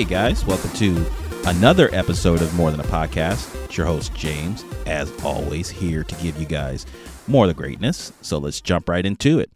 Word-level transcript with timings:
Hey 0.00 0.06
guys, 0.06 0.46
welcome 0.46 0.70
to 0.78 1.06
another 1.44 1.90
episode 1.92 2.40
of 2.40 2.54
More 2.54 2.70
Than 2.70 2.80
a 2.80 2.84
Podcast. 2.84 3.54
It's 3.66 3.76
your 3.76 3.84
host, 3.84 4.14
James, 4.14 4.64
as 4.86 5.12
always, 5.22 5.68
here 5.68 6.04
to 6.04 6.14
give 6.22 6.40
you 6.40 6.46
guys 6.46 6.86
more 7.26 7.44
of 7.44 7.50
the 7.50 7.54
greatness. 7.54 8.10
So 8.22 8.38
let's 8.38 8.62
jump 8.62 8.88
right 8.88 9.04
into 9.04 9.38
it. 9.38 9.50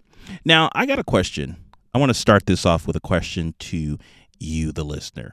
Now, 0.45 0.69
I 0.75 0.85
got 0.85 0.99
a 0.99 1.03
question. 1.03 1.57
I 1.95 1.99
want 1.99 2.11
to 2.11 2.15
start 2.15 2.45
this 2.45 2.67
off 2.67 2.87
with 2.87 2.95
a 2.95 3.01
question 3.01 3.55
to 3.59 3.97
you, 4.39 4.71
the 4.71 4.85
listener. 4.85 5.33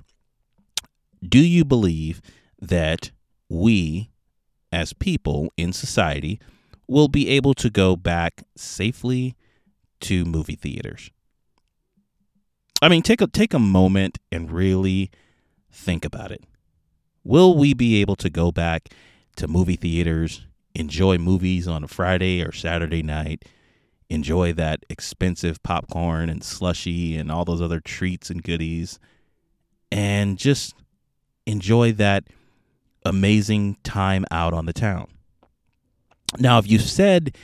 Do 1.21 1.39
you 1.39 1.65
believe 1.65 2.21
that 2.61 3.11
we, 3.49 4.11
as 4.71 4.93
people 4.93 5.51
in 5.57 5.73
society, 5.73 6.39
will 6.87 7.09
be 7.09 7.27
able 7.27 7.53
to 7.55 7.69
go 7.69 7.97
back 7.97 8.43
safely 8.55 9.35
to 9.99 10.23
movie 10.23 10.55
theaters? 10.55 11.11
I 12.81 12.89
mean, 12.89 13.03
take 13.03 13.21
a 13.21 13.27
take 13.27 13.53
a 13.53 13.59
moment 13.59 14.17
and 14.31 14.51
really 14.51 15.11
think 15.71 16.03
about 16.03 16.31
it. 16.31 16.43
Will 17.23 17.55
we 17.55 17.73
be 17.73 18.01
able 18.01 18.15
to 18.17 18.29
go 18.29 18.51
back 18.51 18.89
to 19.35 19.47
movie 19.47 19.75
theaters, 19.75 20.45
enjoy 20.73 21.17
movies 21.17 21.67
on 21.67 21.83
a 21.83 21.87
Friday 21.87 22.41
or 22.41 22.51
Saturday 22.51 23.03
night, 23.03 23.45
enjoy 24.09 24.51
that 24.53 24.83
expensive 24.89 25.61
popcorn 25.61 26.29
and 26.29 26.43
slushy 26.43 27.15
and 27.15 27.31
all 27.31 27.45
those 27.45 27.61
other 27.61 27.79
treats 27.79 28.29
and 28.29 28.41
goodies, 28.41 28.99
and 29.91 30.37
just 30.37 30.73
enjoy 31.45 31.91
that 31.91 32.23
amazing 33.05 33.77
time 33.83 34.25
out 34.31 34.53
on 34.53 34.65
the 34.65 34.73
town? 34.73 35.07
Now, 36.39 36.57
if 36.57 36.67
you 36.67 36.79
said 36.79 37.35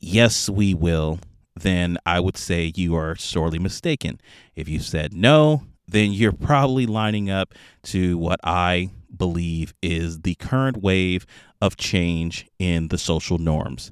yes, 0.00 0.48
we 0.48 0.74
will, 0.74 1.20
then 1.54 1.98
I 2.06 2.20
would 2.20 2.36
say 2.36 2.72
you 2.74 2.96
are 2.96 3.16
sorely 3.16 3.58
mistaken. 3.58 4.20
If 4.54 4.68
you 4.68 4.80
said 4.80 5.14
no, 5.14 5.62
then 5.86 6.12
you're 6.12 6.32
probably 6.32 6.86
lining 6.86 7.30
up 7.30 7.54
to 7.84 8.16
what 8.18 8.40
I 8.44 8.90
believe 9.16 9.74
is 9.82 10.20
the 10.20 10.36
current 10.36 10.78
wave 10.78 11.26
of 11.60 11.76
change 11.76 12.46
in 12.58 12.88
the 12.88 12.98
social 12.98 13.38
norms. 13.38 13.90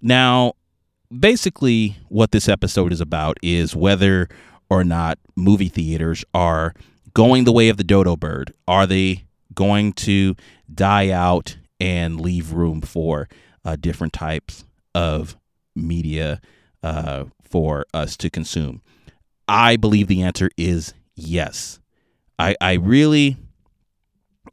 Now, 0.00 0.52
basically, 1.16 1.96
what 2.08 2.32
this 2.32 2.48
episode 2.48 2.92
is 2.92 3.00
about 3.00 3.38
is 3.42 3.74
whether 3.74 4.28
or 4.70 4.84
not 4.84 5.18
movie 5.34 5.68
theaters 5.68 6.24
are 6.34 6.74
going 7.14 7.44
the 7.44 7.52
way 7.52 7.68
of 7.68 7.78
the 7.78 7.84
dodo 7.84 8.16
bird. 8.16 8.52
Are 8.68 8.86
they 8.86 9.24
going 9.54 9.92
to 9.94 10.36
die 10.72 11.10
out 11.10 11.56
and 11.80 12.20
leave 12.20 12.52
room 12.52 12.80
for 12.80 13.28
uh, 13.64 13.76
different 13.76 14.12
types 14.12 14.64
of 14.94 15.36
media 15.74 16.40
uh, 16.82 17.24
for 17.42 17.86
us 17.94 18.16
to 18.18 18.30
consume? 18.30 18.82
I 19.48 19.76
believe 19.76 20.08
the 20.08 20.22
answer 20.22 20.50
is 20.56 20.92
yes. 21.16 21.80
I 22.38 22.54
I 22.60 22.74
really 22.74 23.36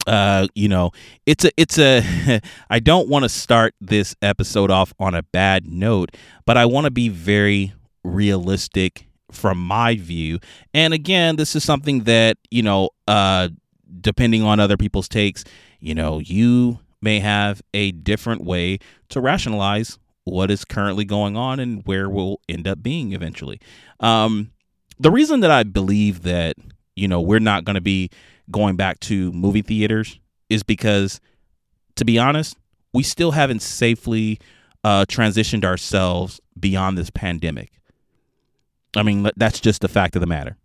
uh 0.06 0.46
you 0.54 0.68
know 0.68 0.90
it's 1.24 1.44
a 1.44 1.50
it's 1.56 1.78
a 1.78 2.40
I 2.70 2.80
don't 2.80 3.08
want 3.08 3.24
to 3.24 3.28
start 3.28 3.74
this 3.80 4.14
episode 4.22 4.70
off 4.70 4.92
on 4.98 5.14
a 5.14 5.22
bad 5.22 5.66
note, 5.66 6.16
but 6.44 6.56
I 6.56 6.66
want 6.66 6.84
to 6.86 6.90
be 6.90 7.08
very 7.08 7.72
realistic 8.04 9.06
from 9.32 9.58
my 9.58 9.96
view. 9.96 10.38
And 10.72 10.94
again, 10.94 11.36
this 11.36 11.56
is 11.56 11.64
something 11.64 12.04
that, 12.04 12.38
you 12.50 12.62
know, 12.62 12.90
uh 13.06 13.48
depending 14.00 14.42
on 14.42 14.60
other 14.60 14.76
people's 14.76 15.08
takes, 15.08 15.44
you 15.80 15.94
know, 15.94 16.18
you 16.18 16.80
may 17.00 17.20
have 17.20 17.62
a 17.74 17.92
different 17.92 18.42
way 18.44 18.78
to 19.10 19.20
rationalize 19.20 19.98
what 20.26 20.50
is 20.50 20.64
currently 20.64 21.04
going 21.04 21.36
on 21.36 21.60
and 21.60 21.86
where 21.86 22.10
we'll 22.10 22.40
end 22.48 22.66
up 22.66 22.82
being 22.82 23.12
eventually. 23.12 23.60
Um, 24.00 24.50
the 24.98 25.10
reason 25.10 25.40
that 25.40 25.50
I 25.50 25.62
believe 25.62 26.22
that 26.22 26.56
you 26.94 27.08
know 27.08 27.20
we're 27.20 27.38
not 27.38 27.64
going 27.64 27.74
to 27.74 27.80
be 27.80 28.10
going 28.50 28.76
back 28.76 29.00
to 29.00 29.32
movie 29.32 29.62
theaters 29.62 30.18
is 30.50 30.62
because, 30.62 31.20
to 31.96 32.04
be 32.04 32.18
honest, 32.18 32.56
we 32.92 33.02
still 33.02 33.30
haven't 33.32 33.62
safely 33.62 34.38
uh, 34.84 35.04
transitioned 35.08 35.64
ourselves 35.64 36.40
beyond 36.58 36.98
this 36.98 37.10
pandemic. 37.10 37.72
I 38.96 39.02
mean, 39.02 39.30
that's 39.36 39.60
just 39.60 39.80
the 39.80 39.88
fact 39.88 40.16
of 40.16 40.20
the 40.20 40.26
matter. 40.26 40.56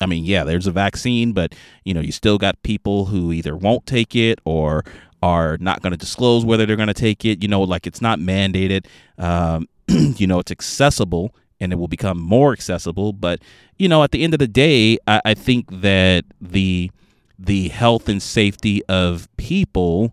I 0.00 0.06
mean, 0.06 0.24
yeah, 0.24 0.44
there's 0.44 0.66
a 0.66 0.72
vaccine, 0.72 1.32
but 1.32 1.54
you 1.84 1.94
know, 1.94 2.00
you 2.00 2.12
still 2.12 2.36
got 2.36 2.62
people 2.62 3.06
who 3.06 3.32
either 3.32 3.56
won't 3.56 3.86
take 3.86 4.14
it 4.14 4.40
or 4.44 4.84
are 5.24 5.56
not 5.58 5.80
going 5.80 5.90
to 5.90 5.96
disclose 5.96 6.44
whether 6.44 6.66
they're 6.66 6.76
going 6.76 6.86
to 6.88 6.92
take 6.92 7.24
it. 7.24 7.42
You 7.42 7.48
know, 7.48 7.62
like 7.62 7.86
it's 7.86 8.02
not 8.02 8.18
mandated. 8.18 8.86
Um, 9.16 9.68
you 9.88 10.26
know, 10.26 10.38
it's 10.38 10.52
accessible 10.52 11.34
and 11.60 11.72
it 11.72 11.76
will 11.76 11.88
become 11.88 12.20
more 12.20 12.52
accessible. 12.52 13.14
But 13.14 13.40
you 13.78 13.88
know, 13.88 14.02
at 14.02 14.10
the 14.10 14.22
end 14.22 14.34
of 14.34 14.38
the 14.38 14.46
day, 14.46 14.98
I, 15.06 15.22
I 15.24 15.34
think 15.34 15.80
that 15.80 16.26
the 16.42 16.90
the 17.38 17.68
health 17.70 18.06
and 18.08 18.22
safety 18.22 18.84
of 18.84 19.34
people 19.38 20.12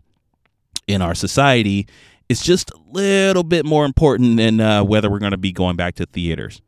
in 0.88 1.02
our 1.02 1.14
society 1.14 1.88
is 2.30 2.42
just 2.42 2.72
a 2.72 2.80
little 2.92 3.44
bit 3.44 3.66
more 3.66 3.84
important 3.84 4.38
than 4.38 4.62
uh, 4.62 4.82
whether 4.82 5.10
we're 5.10 5.20
going 5.20 5.32
to 5.32 5.38
be 5.38 5.52
going 5.52 5.76
back 5.76 5.96
to 5.96 6.06
theaters, 6.06 6.62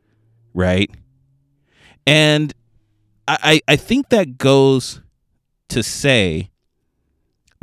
right? 0.54 0.92
And 2.06 2.54
I, 3.26 3.62
I 3.70 3.78
think 3.78 4.10
that 4.10 4.38
goes 4.38 5.02
to 5.70 5.82
say 5.82 6.50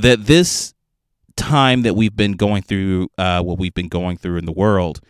that 0.03 0.27
this 0.27 0.75
time 1.37 1.83
that 1.83 1.95
we've 1.95 2.15
been 2.15 2.33
going 2.33 2.63
through, 2.63 3.09
uh, 3.19 3.43
what 3.43 3.59
we've 3.59 3.75
been 3.75 3.89
going 3.89 4.17
through 4.17 4.37
in 4.37 4.45
the 4.45 4.53
world, 4.53 5.01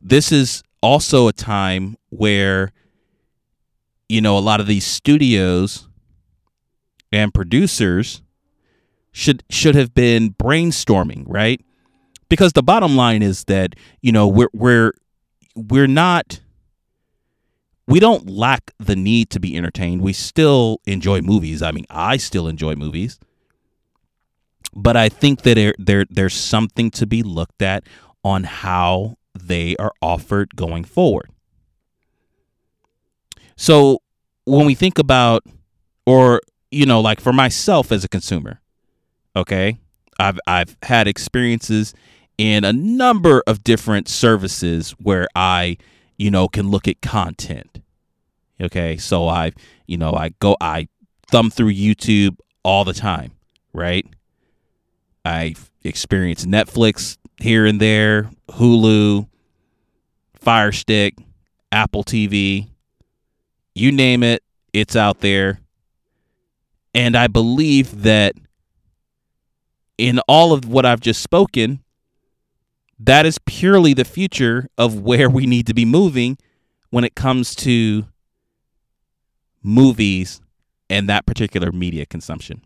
this 0.00 0.32
is 0.32 0.62
also 0.82 1.28
a 1.28 1.32
time 1.32 1.96
where, 2.10 2.72
you 4.08 4.20
know, 4.20 4.36
a 4.36 4.40
lot 4.40 4.60
of 4.60 4.66
these 4.66 4.84
studios 4.84 5.88
and 7.10 7.32
producers 7.32 8.22
should 9.12 9.42
should 9.50 9.74
have 9.74 9.94
been 9.94 10.34
brainstorming, 10.34 11.24
right? 11.26 11.60
Because 12.28 12.54
the 12.54 12.62
bottom 12.62 12.96
line 12.96 13.22
is 13.22 13.44
that 13.44 13.74
you 14.00 14.10
know 14.10 14.26
we're 14.26 14.48
we're 14.54 14.92
we're 15.54 15.86
not 15.86 16.40
we 17.86 18.00
don't 18.00 18.28
lack 18.28 18.70
the 18.78 18.96
need 18.96 19.28
to 19.30 19.40
be 19.40 19.56
entertained. 19.56 20.00
We 20.00 20.14
still 20.14 20.80
enjoy 20.86 21.20
movies. 21.20 21.62
I 21.62 21.72
mean, 21.72 21.84
I 21.90 22.16
still 22.16 22.48
enjoy 22.48 22.74
movies 22.74 23.18
but 24.74 24.96
I 24.96 25.08
think 25.08 25.42
that 25.42 25.54
there, 25.54 25.74
there 25.78 26.06
there's 26.08 26.34
something 26.34 26.90
to 26.92 27.06
be 27.06 27.22
looked 27.22 27.62
at 27.62 27.84
on 28.24 28.44
how 28.44 29.16
they 29.34 29.76
are 29.76 29.92
offered 30.00 30.56
going 30.56 30.84
forward. 30.84 31.30
So 33.56 34.02
when 34.44 34.66
we 34.66 34.74
think 34.74 34.98
about 34.98 35.44
or 36.06 36.40
you 36.70 36.86
know 36.86 37.00
like 37.00 37.20
for 37.20 37.32
myself 37.32 37.92
as 37.92 38.04
a 38.04 38.08
consumer, 38.08 38.60
okay? 39.36 39.78
I've 40.18 40.38
I've 40.46 40.76
had 40.82 41.08
experiences 41.08 41.94
in 42.38 42.64
a 42.64 42.72
number 42.72 43.42
of 43.46 43.62
different 43.62 44.08
services 44.08 44.92
where 44.92 45.28
I, 45.34 45.76
you 46.16 46.30
know, 46.30 46.48
can 46.48 46.70
look 46.70 46.88
at 46.88 47.00
content. 47.00 47.80
Okay? 48.60 48.96
So 48.96 49.28
I, 49.28 49.52
you 49.86 49.96
know, 49.96 50.12
I 50.12 50.30
go 50.40 50.56
I 50.60 50.88
thumb 51.28 51.50
through 51.50 51.72
YouTube 51.72 52.36
all 52.62 52.84
the 52.84 52.94
time, 52.94 53.32
right? 53.72 54.06
I've 55.24 55.70
experienced 55.84 56.46
Netflix 56.46 57.16
here 57.40 57.66
and 57.66 57.80
there, 57.80 58.30
Hulu, 58.50 59.28
Fire 60.34 60.72
Stick, 60.72 61.14
Apple 61.70 62.04
TV, 62.04 62.68
you 63.74 63.92
name 63.92 64.22
it, 64.22 64.42
it's 64.72 64.96
out 64.96 65.20
there. 65.20 65.60
And 66.94 67.16
I 67.16 67.26
believe 67.26 68.02
that 68.02 68.34
in 69.96 70.18
all 70.28 70.52
of 70.52 70.68
what 70.68 70.84
I've 70.84 71.00
just 71.00 71.22
spoken, 71.22 71.82
that 72.98 73.24
is 73.24 73.38
purely 73.46 73.94
the 73.94 74.04
future 74.04 74.68
of 74.76 75.00
where 75.00 75.30
we 75.30 75.46
need 75.46 75.66
to 75.68 75.74
be 75.74 75.84
moving 75.84 76.38
when 76.90 77.04
it 77.04 77.14
comes 77.14 77.54
to 77.56 78.06
movies 79.62 80.40
and 80.90 81.08
that 81.08 81.24
particular 81.24 81.72
media 81.72 82.04
consumption 82.04 82.62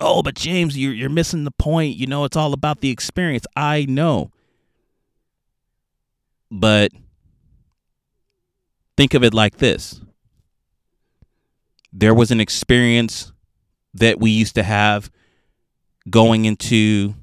oh, 0.00 0.22
but 0.22 0.34
James, 0.34 0.76
you're 0.76 0.92
you're 0.92 1.10
missing 1.10 1.44
the 1.44 1.50
point. 1.50 1.96
You 1.96 2.06
know, 2.06 2.24
it's 2.24 2.36
all 2.36 2.52
about 2.52 2.80
the 2.80 2.90
experience. 2.90 3.46
I 3.56 3.86
know. 3.88 4.30
But 6.50 6.92
think 8.96 9.14
of 9.14 9.24
it 9.24 9.32
like 9.32 9.56
this. 9.58 10.00
There 11.92 12.14
was 12.14 12.30
an 12.30 12.40
experience 12.40 13.32
that 13.94 14.18
we 14.18 14.30
used 14.30 14.54
to 14.54 14.62
have 14.62 15.10
going 16.08 16.46
into, 16.46 17.14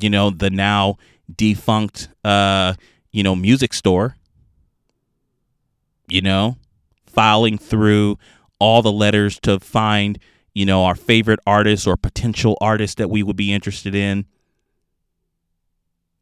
you 0.00 0.10
know, 0.10 0.30
the 0.30 0.50
now 0.50 0.96
defunct 1.34 2.08
uh, 2.24 2.74
you 3.12 3.22
know, 3.22 3.34
music 3.36 3.72
store. 3.74 4.16
You 6.08 6.22
know, 6.22 6.56
filing 7.06 7.56
through 7.56 8.18
all 8.58 8.82
the 8.82 8.90
letters 8.90 9.38
to 9.40 9.60
find 9.60 10.18
you 10.54 10.66
know, 10.66 10.84
our 10.84 10.94
favorite 10.94 11.40
artists 11.46 11.86
or 11.86 11.96
potential 11.96 12.56
artists 12.60 12.96
that 12.96 13.08
we 13.08 13.22
would 13.22 13.36
be 13.36 13.52
interested 13.52 13.94
in. 13.94 14.26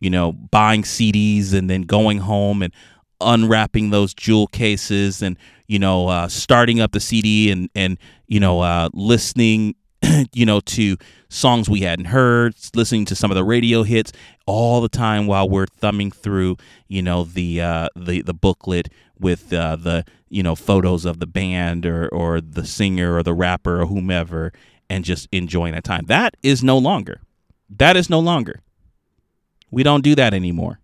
You 0.01 0.11
know, 0.11 0.33
buying 0.33 0.83
CDs 0.83 1.53
and 1.53 1.69
then 1.69 1.83
going 1.83 2.19
home 2.19 2.63
and 2.63 2.73
unwrapping 3.21 3.91
those 3.91 4.15
jewel 4.15 4.47
cases 4.47 5.23
and 5.23 5.37
you 5.67 5.79
know 5.79 6.09
uh, 6.09 6.29
starting 6.29 6.81
up 6.81 6.93
the 6.93 7.01
CD 7.01 7.51
and 7.51 7.69
and 7.75 7.99
you 8.27 8.41
know 8.41 8.61
uh, 8.61 8.89
listening 8.93 9.75
you 10.33 10.47
know 10.47 10.61
to 10.61 10.97
songs 11.29 11.69
we 11.69 11.81
hadn't 11.81 12.07
heard, 12.07 12.55
listening 12.75 13.05
to 13.07 13.15
some 13.15 13.31
of 13.31 13.35
the 13.35 13.45
radio 13.45 13.83
hits 13.83 14.13
all 14.47 14.81
the 14.81 14.89
time 14.89 15.27
while 15.27 15.49
we're 15.49 15.67
thumbing 15.67 16.11
through 16.11 16.57
you 16.89 17.03
know 17.03 17.25
the 17.25 17.61
uh, 17.61 17.89
the 17.97 18.23
the 18.23 18.35
booklet 18.35 18.89
with 19.19 19.53
uh, 19.53 19.77
the 19.77 20.05
you 20.31 20.43
know 20.43 20.55
photos 20.55 21.05
of 21.05 21.21
the 21.21 21.27
band 21.27 21.87
or 21.87 22.09
or 22.09 22.41
the 22.41 22.67
singer 22.67 23.17
or 23.17 23.23
the 23.23 23.35
rapper 23.35 23.81
or 23.83 23.87
whomever 23.87 24.53
and 24.91 25.05
just 25.05 25.29
enjoying 25.33 25.75
that 25.75 25.85
time. 25.85 26.07
That 26.07 26.37
is 26.43 26.63
no 26.63 26.79
longer. 26.79 27.21
That 27.69 27.97
is 27.97 28.09
no 28.09 28.21
longer. 28.21 28.61
We 29.71 29.83
don't 29.83 30.03
do 30.03 30.15
that 30.15 30.33
anymore. 30.33 30.81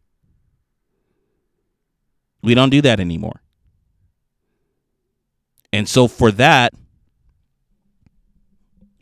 We 2.43 2.55
don't 2.55 2.70
do 2.70 2.82
that 2.82 3.00
anymore. 3.00 3.41
And 5.73 5.88
so 5.88 6.06
for 6.06 6.31
that, 6.32 6.75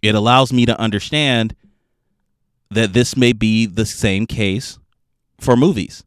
it 0.00 0.14
allows 0.14 0.52
me 0.52 0.64
to 0.66 0.78
understand 0.80 1.54
that 2.70 2.92
this 2.92 3.16
may 3.16 3.32
be 3.32 3.66
the 3.66 3.84
same 3.84 4.26
case 4.26 4.78
for 5.38 5.56
movies. 5.56 6.04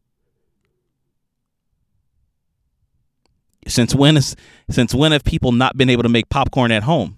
Since 3.68 3.96
when 3.96 4.18
is 4.18 4.36
since 4.70 4.94
when 4.94 5.12
have 5.12 5.24
people 5.24 5.52
not 5.52 5.78
been 5.78 5.90
able 5.90 6.04
to 6.04 6.10
make 6.10 6.30
popcorn 6.30 6.72
at 6.72 6.84
home? 6.84 7.18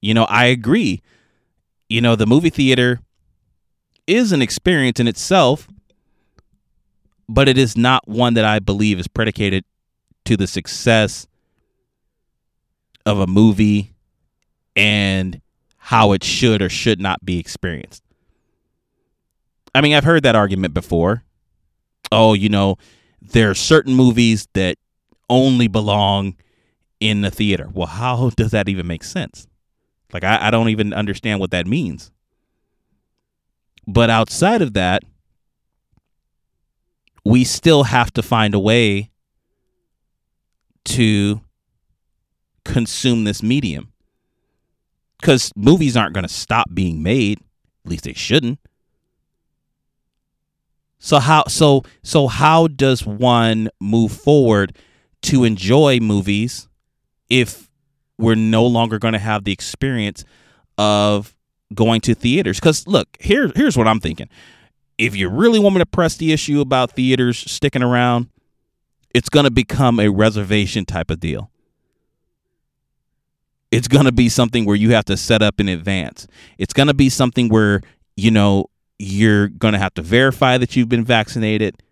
You 0.00 0.14
know, 0.14 0.24
I 0.24 0.46
agree. 0.46 1.02
You 1.88 2.00
know, 2.00 2.16
the 2.16 2.26
movie 2.26 2.50
theater 2.50 3.00
is 4.06 4.32
an 4.32 4.40
experience 4.40 5.00
in 5.00 5.08
itself, 5.08 5.68
but 7.28 7.48
it 7.48 7.58
is 7.58 7.76
not 7.76 8.06
one 8.08 8.34
that 8.34 8.44
I 8.44 8.60
believe 8.60 8.98
is 8.98 9.08
predicated 9.08 9.64
to 10.24 10.36
the 10.36 10.46
success 10.46 11.26
of 13.04 13.18
a 13.18 13.26
movie 13.26 13.92
and 14.74 15.40
how 15.76 16.12
it 16.12 16.24
should 16.24 16.62
or 16.62 16.68
should 16.68 17.00
not 17.00 17.24
be 17.24 17.38
experienced. 17.38 18.02
I 19.74 19.80
mean, 19.80 19.94
I've 19.94 20.04
heard 20.04 20.22
that 20.24 20.34
argument 20.34 20.74
before. 20.74 21.22
Oh, 22.12 22.34
you 22.34 22.48
know, 22.48 22.76
there 23.20 23.50
are 23.50 23.54
certain 23.54 23.94
movies 23.94 24.46
that 24.54 24.78
only 25.28 25.68
belong 25.68 26.36
in 27.00 27.22
the 27.22 27.30
theater. 27.30 27.68
Well, 27.72 27.86
how 27.86 28.30
does 28.36 28.52
that 28.52 28.68
even 28.68 28.86
make 28.86 29.04
sense? 29.04 29.46
Like, 30.12 30.24
I, 30.24 30.48
I 30.48 30.50
don't 30.50 30.68
even 30.68 30.92
understand 30.92 31.40
what 31.40 31.50
that 31.50 31.66
means. 31.66 32.10
But 33.86 34.10
outside 34.10 34.62
of 34.62 34.74
that, 34.74 35.02
we 37.24 37.44
still 37.44 37.84
have 37.84 38.12
to 38.14 38.22
find 38.22 38.54
a 38.54 38.58
way 38.58 39.10
to 40.84 41.40
consume 42.64 43.24
this 43.24 43.42
medium. 43.42 43.92
Because 45.20 45.50
movies 45.56 45.96
aren't 45.96 46.14
going 46.14 46.26
to 46.26 46.32
stop 46.32 46.68
being 46.72 47.02
made. 47.02 47.40
At 47.84 47.90
least 47.90 48.04
they 48.04 48.12
shouldn't. 48.12 48.60
So 51.06 51.20
how 51.20 51.44
so 51.46 51.84
so 52.02 52.26
how 52.26 52.66
does 52.66 53.06
one 53.06 53.68
move 53.80 54.10
forward 54.10 54.76
to 55.22 55.44
enjoy 55.44 56.00
movies 56.00 56.66
if 57.30 57.70
we're 58.18 58.34
no 58.34 58.66
longer 58.66 58.98
going 58.98 59.12
to 59.12 59.20
have 59.20 59.44
the 59.44 59.52
experience 59.52 60.24
of 60.76 61.36
going 61.72 62.00
to 62.00 62.14
theaters? 62.16 62.58
Cuz 62.58 62.88
look, 62.88 63.06
here 63.20 63.52
here's 63.54 63.76
what 63.76 63.86
I'm 63.86 64.00
thinking. 64.00 64.28
If 64.98 65.14
you 65.14 65.28
really 65.28 65.60
want 65.60 65.76
me 65.76 65.78
to 65.78 65.86
press 65.86 66.16
the 66.16 66.32
issue 66.32 66.60
about 66.60 66.90
theaters 66.90 67.38
sticking 67.38 67.84
around, 67.84 68.28
it's 69.14 69.28
going 69.28 69.44
to 69.44 69.52
become 69.52 70.00
a 70.00 70.08
reservation 70.08 70.86
type 70.86 71.12
of 71.12 71.20
deal. 71.20 71.52
It's 73.70 73.86
going 73.86 74.06
to 74.06 74.12
be 74.12 74.28
something 74.28 74.64
where 74.64 74.74
you 74.74 74.90
have 74.94 75.04
to 75.04 75.16
set 75.16 75.40
up 75.40 75.60
in 75.60 75.68
advance. 75.68 76.26
It's 76.58 76.72
going 76.72 76.88
to 76.88 76.94
be 76.94 77.10
something 77.10 77.48
where, 77.48 77.80
you 78.16 78.32
know, 78.32 78.70
you're 78.98 79.48
going 79.48 79.72
to 79.72 79.78
have 79.78 79.94
to 79.94 80.02
verify 80.02 80.58
that 80.58 80.76
you've 80.76 80.88
been 80.88 81.04
vaccinated. 81.04 81.82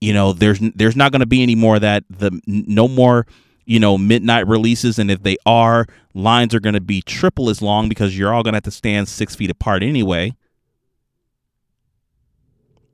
You 0.00 0.12
know, 0.12 0.32
there's 0.32 0.60
there's 0.74 0.96
not 0.96 1.12
going 1.12 1.20
to 1.20 1.26
be 1.26 1.42
any 1.42 1.54
more 1.54 1.78
that 1.78 2.04
the 2.10 2.40
no 2.46 2.88
more, 2.88 3.26
you 3.64 3.80
know, 3.80 3.96
midnight 3.96 4.46
releases 4.46 4.98
and 4.98 5.10
if 5.10 5.22
they 5.22 5.36
are, 5.46 5.86
lines 6.12 6.54
are 6.54 6.60
going 6.60 6.74
to 6.74 6.80
be 6.80 7.00
triple 7.00 7.48
as 7.48 7.62
long 7.62 7.88
because 7.88 8.16
you're 8.16 8.32
all 8.32 8.42
going 8.42 8.52
to 8.52 8.58
have 8.58 8.64
to 8.64 8.70
stand 8.70 9.08
6 9.08 9.34
feet 9.34 9.50
apart 9.50 9.82
anyway. 9.82 10.36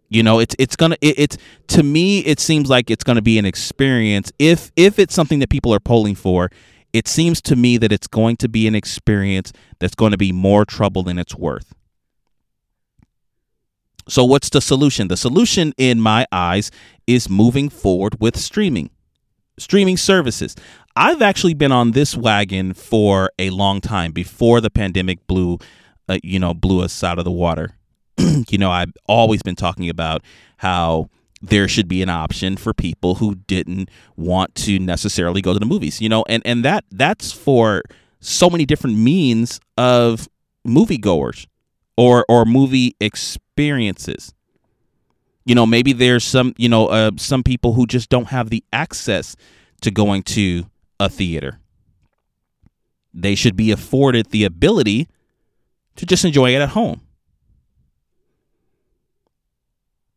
You 0.09 0.25
know, 0.25 0.41
it's 0.41 0.57
it's 0.59 0.75
gonna 0.75 0.97
it, 1.01 1.19
it's 1.19 1.39
to 1.69 1.85
me 1.85 2.19
it 2.21 2.41
seems 2.41 2.69
like 2.69 2.91
it's 2.91 3.05
gonna 3.05 3.23
be 3.23 3.39
an 3.39 3.45
experience. 3.47 4.33
If 4.41 4.73
if 4.75 4.99
it's 4.99 5.15
something 5.15 5.39
that 5.39 5.51
people 5.51 5.73
are 5.73 5.79
polling 5.79 6.17
for, 6.17 6.51
it 6.93 7.07
seems 7.07 7.41
to 7.43 7.55
me 7.55 7.77
that 7.77 7.93
it's 7.93 8.09
going 8.09 8.37
to 8.39 8.49
be 8.49 8.67
an 8.67 8.75
experience 8.75 9.53
that's 9.79 9.95
going 9.95 10.11
to 10.11 10.19
be 10.19 10.33
more 10.33 10.65
trouble 10.65 11.05
than 11.05 11.17
it's 11.17 11.37
worth. 11.37 11.75
So 14.11 14.25
what's 14.25 14.51
the 14.51 14.61
solution? 14.61 15.07
The 15.07 15.17
solution 15.17 15.73
in 15.79 16.01
my 16.01 16.27
eyes 16.33 16.73
is 17.07 17.31
moving 17.31 17.69
forward 17.69 18.17
with 18.19 18.37
streaming. 18.37 18.91
Streaming 19.57 19.97
services. 19.97 20.57
I've 20.97 21.23
actually 21.23 21.55
been 21.55 21.71
on 21.71 21.93
this 21.93 22.17
wagon 22.17 22.75
for 22.75 23.31
a 23.39 23.51
long 23.51 23.81
time 23.81 24.11
before 24.11 24.61
the 24.61 24.69
pandemic 24.69 25.25
blew 25.29 25.59
uh, 26.09 26.19
you 26.25 26.41
know 26.41 26.55
blew 26.55 26.83
us 26.83 27.05
out 27.05 27.21
of 27.21 27.25
the 27.25 27.31
water. 27.31 27.77
you 28.19 28.59
know, 28.59 28.73
I've 28.73 28.93
always 29.07 29.43
been 29.43 29.55
talking 29.55 29.89
about 29.89 30.25
how 30.57 31.09
there 31.41 31.69
should 31.69 31.87
be 31.87 32.03
an 32.03 32.11
option 32.11 32.57
for 32.57 32.75
people 32.75 33.15
who 33.15 33.37
didn't 33.37 33.91
want 34.17 34.57
to 34.57 34.81
necessarily 34.81 35.41
go 35.41 35.53
to 35.53 35.61
the 35.61 35.67
movies, 35.67 36.01
you 36.01 36.09
know, 36.09 36.25
and, 36.29 36.43
and 36.45 36.65
that 36.65 36.85
that's 36.91 37.31
for 37.31 37.83
so 38.19 38.51
many 38.51 38.67
different 38.67 38.99
means 38.99 39.61
of 39.79 40.29
moviegoers 40.67 41.47
or 42.01 42.25
or 42.31 42.47
movie 42.47 42.97
experiences. 42.99 44.33
You 45.45 45.55
know, 45.55 45.67
maybe 45.67 45.93
there's 45.93 46.25
some, 46.25 46.55
you 46.57 46.69
know, 46.69 46.87
uh, 46.87 47.11
some 47.17 47.43
people 47.43 47.75
who 47.75 47.87
just 47.87 48.09
don't 48.09 48.29
have 48.29 48.49
the 48.49 48.65
access 48.73 49.37
to 49.83 49.91
going 49.91 50.23
to 50.23 50.65
a 50.99 51.11
theater. 51.11 51.61
They 53.13 53.35
should 53.35 53.55
be 53.55 53.71
afforded 53.71 54.31
the 54.31 54.45
ability 54.45 55.09
to 55.97 56.07
just 56.07 56.25
enjoy 56.25 56.55
it 56.55 56.63
at 56.63 56.71
home. 56.71 57.03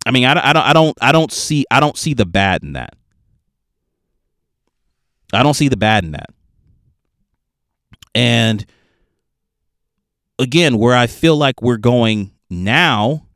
I 0.05 0.11
mean, 0.11 0.23
I, 0.23 0.49
I 0.49 0.53
don't, 0.53 0.63
I 0.63 0.73
don't, 0.73 0.97
I 1.01 1.11
don't 1.11 1.31
see, 1.33 1.65
I 1.69 1.81
don't 1.81 1.97
see 1.97 2.13
the 2.13 2.25
bad 2.25 2.63
in 2.63 2.73
that. 2.73 2.95
I 5.33 5.43
don't 5.43 5.55
see 5.55 5.67
the 5.67 5.77
bad 5.77 6.05
in 6.05 6.11
that. 6.11 6.29
And 8.15 8.65
again, 10.39 10.77
where 10.77 10.95
I 10.95 11.07
feel 11.07 11.35
like 11.37 11.61
we're 11.61 11.77
going 11.77 12.31
now, 12.49 13.27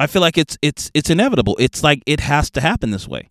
I 0.00 0.06
feel 0.06 0.22
like 0.22 0.38
it's 0.38 0.58
it's 0.62 0.90
it's 0.94 1.10
inevitable. 1.10 1.56
It's 1.58 1.82
like 1.82 2.02
it 2.06 2.20
has 2.20 2.50
to 2.50 2.60
happen 2.60 2.90
this 2.90 3.06
way. 3.06 3.30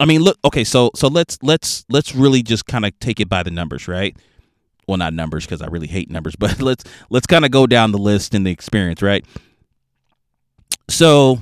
I 0.00 0.04
mean, 0.04 0.22
look, 0.22 0.38
okay, 0.44 0.64
so 0.64 0.90
so 0.94 1.08
let's 1.08 1.38
let's 1.42 1.84
let's 1.88 2.14
really 2.14 2.42
just 2.42 2.66
kind 2.66 2.84
of 2.84 2.98
take 3.00 3.20
it 3.20 3.28
by 3.28 3.42
the 3.42 3.50
numbers, 3.50 3.88
right? 3.88 4.16
well 4.86 4.96
not 4.96 5.14
numbers 5.14 5.44
because 5.44 5.62
I 5.62 5.66
really 5.66 5.86
hate 5.86 6.10
numbers, 6.10 6.36
but 6.38 6.60
let's 6.60 6.84
let's 7.10 7.26
kind 7.26 7.44
of 7.44 7.50
go 7.50 7.66
down 7.66 7.92
the 7.92 7.98
list 7.98 8.34
and 8.34 8.46
the 8.46 8.50
experience, 8.50 9.02
right? 9.02 9.24
So 10.88 11.40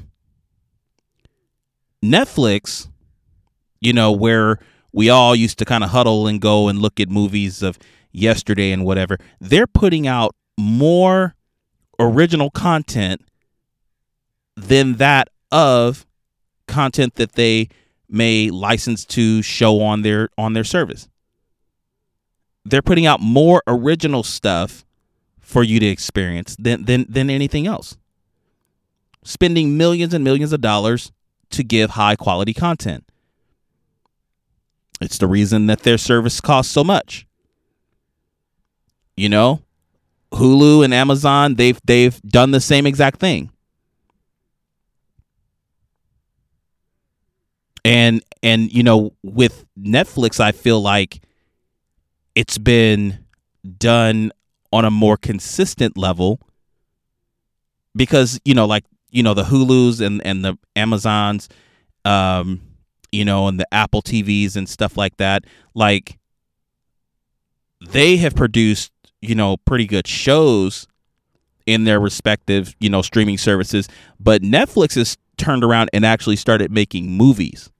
Netflix, 2.05 2.89
you 3.81 3.93
know, 3.93 4.13
where 4.13 4.59
we 4.93 5.11
all 5.11 5.35
used 5.35 5.59
to 5.59 5.65
kind 5.65 5.85
of 5.85 5.91
huddle 5.91 6.27
and 6.27 6.41
go 6.41 6.69
and 6.69 6.79
look 6.81 7.01
at 7.01 7.09
movies 7.09 7.63
of 7.63 7.79
yesterday 8.13 8.73
and 8.73 8.85
whatever, 8.85 9.19
they're 9.41 9.67
putting 9.67 10.07
out 10.07 10.35
more 10.59 11.35
original 11.99 12.51
content 12.51 13.23
than 14.57 14.95
that 14.97 15.29
of 15.51 16.07
content 16.67 17.17
that 17.17 17.33
they 17.33 17.69
may 18.09 18.51
license 18.51 19.05
to 19.05 19.43
show 19.43 19.81
on 19.81 20.03
their 20.03 20.29
on 20.37 20.53
their 20.53 20.65
service 20.65 21.09
they're 22.65 22.83
putting 22.83 23.07
out 23.07 23.21
more 23.21 23.63
original 23.67 24.23
stuff 24.23 24.85
for 25.39 25.63
you 25.63 25.81
to 25.81 25.87
experience 25.87 26.57
than 26.59 26.85
than 26.85 27.07
than 27.09 27.31
anything 27.31 27.67
else. 27.67 27.97
Spending 29.25 29.77
millions 29.77 30.15
and 30.15 30.25
millions 30.25 30.53
of 30.53 30.61
dollars 30.61 31.13
to 31.51 31.63
give 31.63 31.91
high 31.91 32.17
quality 32.17 32.55
content. 32.55 33.05
It's 35.01 35.19
the 35.19 35.27
reason 35.27 35.67
that 35.67 35.81
their 35.81 35.99
service 35.99 36.41
costs 36.41 36.73
so 36.73 36.85
much. 36.85 37.27
You 39.21 39.29
know, 39.29 39.61
Hulu 40.33 40.83
and 40.83 40.95
Amazon, 40.95 41.57
they've 41.57 41.79
they've 41.85 42.19
done 42.23 42.53
the 42.53 42.61
same 42.61 42.87
exact 42.87 43.21
thing. 43.21 43.51
And 47.85 48.23
and 48.43 48.73
you 48.73 48.83
know, 48.83 49.13
with 49.23 49.67
Netflix, 49.79 50.41
I 50.41 50.53
feel 50.53 50.81
like 50.81 51.21
it's 52.35 52.57
been 52.57 53.27
done 53.77 54.33
on 54.73 54.87
a 54.87 54.91
more 54.91 55.19
consistent 55.19 55.99
level 55.99 56.41
because 57.95 58.41
you 58.47 58.55
know 58.55 58.65
like 58.65 58.85
you 59.11 59.23
know 59.23 59.35
the 59.35 59.45
Hulu's 59.45 60.01
and 60.01 60.25
and 60.25 60.43
the 60.43 60.57
Amazons 60.77 61.51
um 62.07 62.63
you 63.13 63.27
know 63.27 63.49
and 63.49 63.61
the 63.61 63.67
Apple 63.71 64.01
TVs 64.01 64.57
and 64.57 64.67
stuff 64.67 64.97
like 64.97 65.19
that 65.19 65.45
like 65.75 66.19
they 67.87 68.17
have 68.17 68.35
produced 68.35 68.93
you 69.21 69.35
know 69.35 69.57
pretty 69.57 69.87
good 69.87 70.07
shows 70.07 70.87
in 71.67 71.85
their 71.85 72.01
respective 72.01 72.75
you 72.81 72.89
know 72.89 73.03
streaming 73.03 73.39
services 73.39 73.89
but 74.19 74.43
Netflix 74.43 74.95
has 74.95 75.17
turned 75.37 75.65
around 75.65 75.91
and 75.93 76.05
actually 76.05 76.37
started 76.37 76.71
making 76.71 77.11
movies 77.11 77.71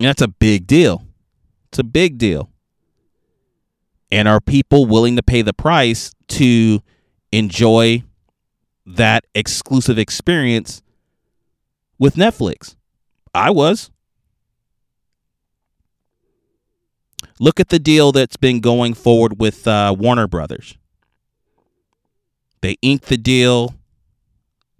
and 0.00 0.08
that's 0.08 0.22
a 0.22 0.28
big 0.28 0.66
deal 0.66 1.06
it's 1.68 1.78
a 1.78 1.84
big 1.84 2.18
deal 2.18 2.50
and 4.10 4.28
are 4.28 4.40
people 4.40 4.86
willing 4.86 5.16
to 5.16 5.22
pay 5.22 5.42
the 5.42 5.52
price 5.52 6.12
to 6.28 6.80
enjoy 7.32 8.02
that 8.86 9.24
exclusive 9.34 9.98
experience 9.98 10.82
with 11.98 12.14
Netflix. 12.14 12.76
I 13.34 13.50
was. 13.50 13.90
Look 17.40 17.58
at 17.58 17.68
the 17.68 17.78
deal 17.78 18.12
that's 18.12 18.36
been 18.36 18.60
going 18.60 18.94
forward 18.94 19.40
with 19.40 19.66
uh, 19.66 19.94
Warner 19.98 20.26
Brothers. 20.26 20.76
They 22.60 22.76
inked 22.80 23.06
the 23.06 23.16
deal 23.16 23.74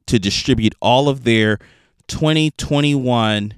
to 0.06 0.18
distribute 0.18 0.74
all 0.80 1.08
of 1.08 1.24
their 1.24 1.58
2021 2.08 3.54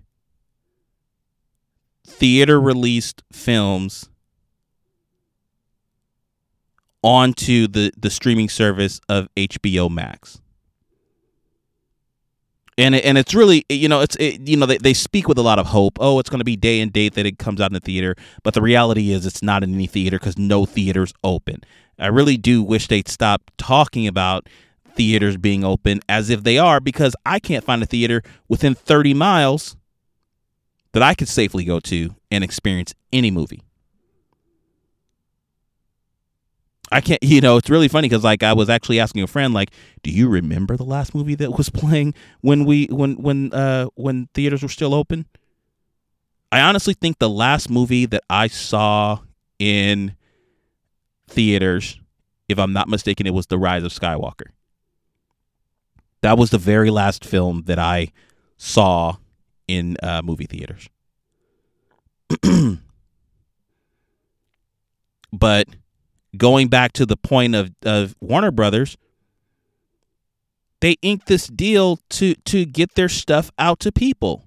theater 2.06 2.60
released 2.60 3.22
films 3.32 4.08
onto 7.02 7.68
the 7.68 7.92
the 7.96 8.10
streaming 8.10 8.48
service 8.48 9.00
of 9.08 9.28
HBO 9.36 9.90
Max. 9.90 10.40
And 12.78 12.94
it, 12.94 13.04
and 13.04 13.16
it's 13.16 13.34
really 13.34 13.64
you 13.68 13.88
know 13.88 14.00
it's 14.00 14.16
it, 14.16 14.46
you 14.46 14.56
know 14.56 14.66
they, 14.66 14.78
they 14.78 14.92
speak 14.92 15.28
with 15.28 15.38
a 15.38 15.42
lot 15.42 15.58
of 15.58 15.66
hope. 15.66 15.98
Oh, 16.00 16.18
it's 16.18 16.28
going 16.28 16.40
to 16.40 16.44
be 16.44 16.56
day 16.56 16.80
and 16.80 16.92
date 16.92 17.14
that 17.14 17.24
it 17.26 17.38
comes 17.38 17.60
out 17.60 17.70
in 17.70 17.74
the 17.74 17.80
theater, 17.80 18.14
but 18.42 18.54
the 18.54 18.62
reality 18.62 19.12
is 19.12 19.24
it's 19.24 19.42
not 19.42 19.62
in 19.62 19.74
any 19.74 19.86
theater 19.86 20.18
because 20.18 20.36
no 20.36 20.66
theaters 20.66 21.14
open. 21.24 21.62
I 21.98 22.08
really 22.08 22.36
do 22.36 22.62
wish 22.62 22.88
they'd 22.88 23.08
stop 23.08 23.50
talking 23.56 24.06
about 24.06 24.48
theaters 24.94 25.36
being 25.36 25.64
open 25.64 26.00
as 26.08 26.30
if 26.30 26.42
they 26.42 26.58
are 26.58 26.80
because 26.80 27.14
I 27.24 27.38
can't 27.38 27.64
find 27.64 27.82
a 27.82 27.86
theater 27.86 28.22
within 28.48 28.74
30 28.74 29.14
miles 29.14 29.76
that 30.92 31.02
I 31.02 31.14
could 31.14 31.28
safely 31.28 31.64
go 31.64 31.80
to 31.80 32.14
and 32.30 32.42
experience 32.42 32.94
any 33.12 33.30
movie. 33.30 33.62
I 36.92 37.00
can't, 37.00 37.22
you 37.22 37.40
know, 37.40 37.56
it's 37.56 37.68
really 37.68 37.88
funny 37.88 38.08
because 38.08 38.22
like 38.22 38.42
I 38.42 38.52
was 38.52 38.68
actually 38.68 39.00
asking 39.00 39.22
a 39.22 39.26
friend, 39.26 39.52
like, 39.52 39.70
do 40.02 40.10
you 40.10 40.28
remember 40.28 40.76
the 40.76 40.84
last 40.84 41.14
movie 41.14 41.34
that 41.36 41.56
was 41.56 41.68
playing 41.70 42.14
when 42.40 42.64
we 42.64 42.86
when 42.86 43.16
when 43.16 43.52
uh 43.52 43.86
when 43.94 44.28
theaters 44.34 44.62
were 44.62 44.68
still 44.68 44.94
open? 44.94 45.26
I 46.52 46.60
honestly 46.60 46.94
think 46.94 47.18
the 47.18 47.28
last 47.28 47.68
movie 47.68 48.06
that 48.06 48.22
I 48.30 48.46
saw 48.46 49.18
in 49.58 50.14
theaters, 51.28 51.98
if 52.48 52.58
I'm 52.58 52.72
not 52.72 52.88
mistaken, 52.88 53.26
it 53.26 53.34
was 53.34 53.48
The 53.48 53.58
Rise 53.58 53.82
of 53.82 53.92
Skywalker. 53.92 54.50
That 56.22 56.38
was 56.38 56.50
the 56.50 56.58
very 56.58 56.90
last 56.90 57.24
film 57.24 57.64
that 57.66 57.78
I 57.78 58.12
saw 58.56 59.16
in 59.66 59.96
uh, 60.02 60.22
movie 60.22 60.46
theaters. 60.46 60.88
but 65.32 65.68
going 66.36 66.68
back 66.68 66.92
to 66.94 67.06
the 67.06 67.16
point 67.16 67.54
of, 67.54 67.72
of 67.84 68.14
Warner 68.20 68.50
Brothers, 68.50 68.96
they 70.80 70.96
inked 71.02 71.26
this 71.26 71.46
deal 71.46 71.98
to 72.10 72.34
to 72.34 72.64
get 72.64 72.94
their 72.94 73.08
stuff 73.08 73.50
out 73.58 73.80
to 73.80 73.92
people. 73.92 74.44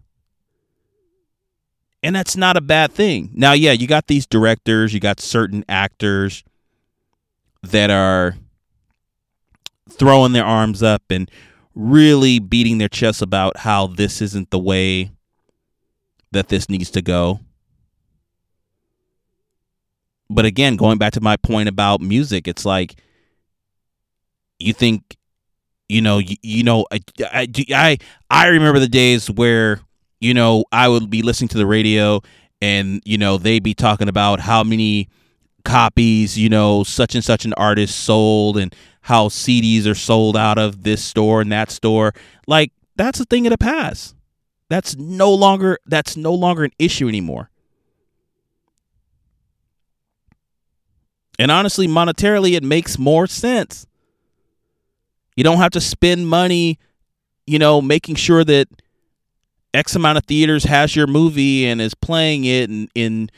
And 2.02 2.16
that's 2.16 2.38
not 2.38 2.56
a 2.56 2.62
bad 2.62 2.94
thing. 2.94 3.30
Now, 3.34 3.52
yeah, 3.52 3.74
you 3.74 3.86
got 3.86 4.08
these 4.08 4.26
directors, 4.26 4.94
you 4.94 5.02
got 5.02 5.20
certain 5.20 5.66
actors 5.68 6.44
that 7.62 7.90
are 7.90 8.38
throwing 9.90 10.32
their 10.32 10.46
arms 10.46 10.82
up 10.82 11.04
and 11.10 11.30
really 11.76 12.40
beating 12.40 12.78
their 12.78 12.88
chests 12.88 13.22
about 13.22 13.58
how 13.58 13.88
this 13.88 14.22
isn't 14.22 14.50
the 14.50 14.60
way 14.60 15.12
that 16.32 16.48
this 16.48 16.70
needs 16.70 16.90
to 16.92 17.02
go 17.02 17.42
but 20.30 20.46
again, 20.46 20.76
going 20.76 20.98
back 20.98 21.14
to 21.14 21.22
my 21.22 21.38
point 21.38 21.70
about 21.70 22.02
music, 22.02 22.48
it's 22.48 22.66
like 22.66 22.96
you 24.60 24.74
think, 24.74 25.18
you 25.88 26.02
know, 26.02 26.20
you, 26.20 26.36
you 26.44 26.64
know, 26.64 26.86
I, 26.92 27.00
I, 27.32 27.48
I, 27.74 27.98
I 28.30 28.48
remember 28.48 28.80
the 28.80 28.88
days 28.88 29.30
where 29.30 29.82
you 30.20 30.34
know 30.34 30.66
I 30.72 30.88
would 30.88 31.10
be 31.10 31.22
listening 31.22 31.48
to 31.50 31.58
the 31.58 31.66
radio 31.66 32.22
and 32.62 33.02
you 33.06 33.18
know 33.18 33.38
they'd 33.38 33.64
be 33.64 33.74
talking 33.74 34.10
about 34.10 34.42
how 34.42 34.64
many 34.64 35.08
copies 35.66 36.38
you 36.38 36.50
know 36.50 36.84
such 36.84 37.16
and 37.16 37.24
such 37.24 37.46
an 37.46 37.54
artist 37.54 38.00
sold 38.00 38.58
and 38.58 38.76
how 39.02 39.28
CDs 39.30 39.86
are 39.88 39.96
sold 39.96 40.38
out 40.38 40.58
of 40.58 40.84
this 40.84 41.04
store 41.04 41.42
and 41.42 41.52
that 41.52 41.72
store. 41.72 42.14
Like 42.48 42.72
that's 42.96 43.20
a 43.20 43.26
thing 43.26 43.48
of 43.48 43.52
the 43.52 43.58
past. 43.58 44.16
That's 44.70 44.96
no 44.96 45.34
longer 45.34 45.80
that's 45.86 46.16
no 46.16 46.34
longer 46.34 46.64
an 46.64 46.72
issue 46.78 47.08
anymore. 47.08 47.50
And 51.40 51.50
honestly, 51.50 51.88
monetarily, 51.88 52.56
it 52.56 52.64
makes 52.64 53.00
more 53.00 53.26
sense. 53.26 53.88
You 55.38 55.44
don't 55.46 55.58
have 55.58 55.72
to 55.72 55.82
spend 55.82 56.28
money, 56.28 56.78
you 57.48 57.58
know, 57.58 57.82
making 57.82 58.16
sure 58.16 58.44
that 58.44 58.68
X 59.74 59.96
amount 59.96 60.18
of 60.18 60.26
theaters 60.26 60.66
has 60.66 60.98
your 60.98 61.08
movie 61.08 61.66
and 61.66 61.80
is 61.80 61.94
playing 61.94 62.44
it 62.44 62.70
in, 62.70 62.90
in 62.94 63.30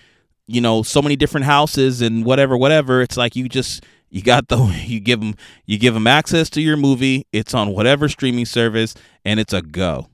you 0.47 0.61
know, 0.61 0.81
so 0.81 0.99
many 0.99 1.15
different 1.15 1.45
houses 1.45 2.01
and 2.01 2.25
whatever, 2.25 2.57
whatever. 2.57 3.03
It's 3.03 3.17
like 3.17 3.35
you 3.35 3.47
just 3.47 3.85
you 4.09 4.23
got 4.23 4.47
the 4.47 4.57
you 4.85 4.99
give 4.99 5.19
them 5.19 5.35
you 5.67 5.77
give 5.77 5.93
them 5.93 6.07
access 6.07 6.49
to 6.51 6.61
your 6.61 6.77
movie. 6.77 7.27
It's 7.31 7.53
on 7.53 7.69
whatever 7.69 8.09
streaming 8.09 8.45
service, 8.45 8.95
and 9.23 9.39
it's 9.39 9.53
a 9.53 9.61
go. 9.61 10.07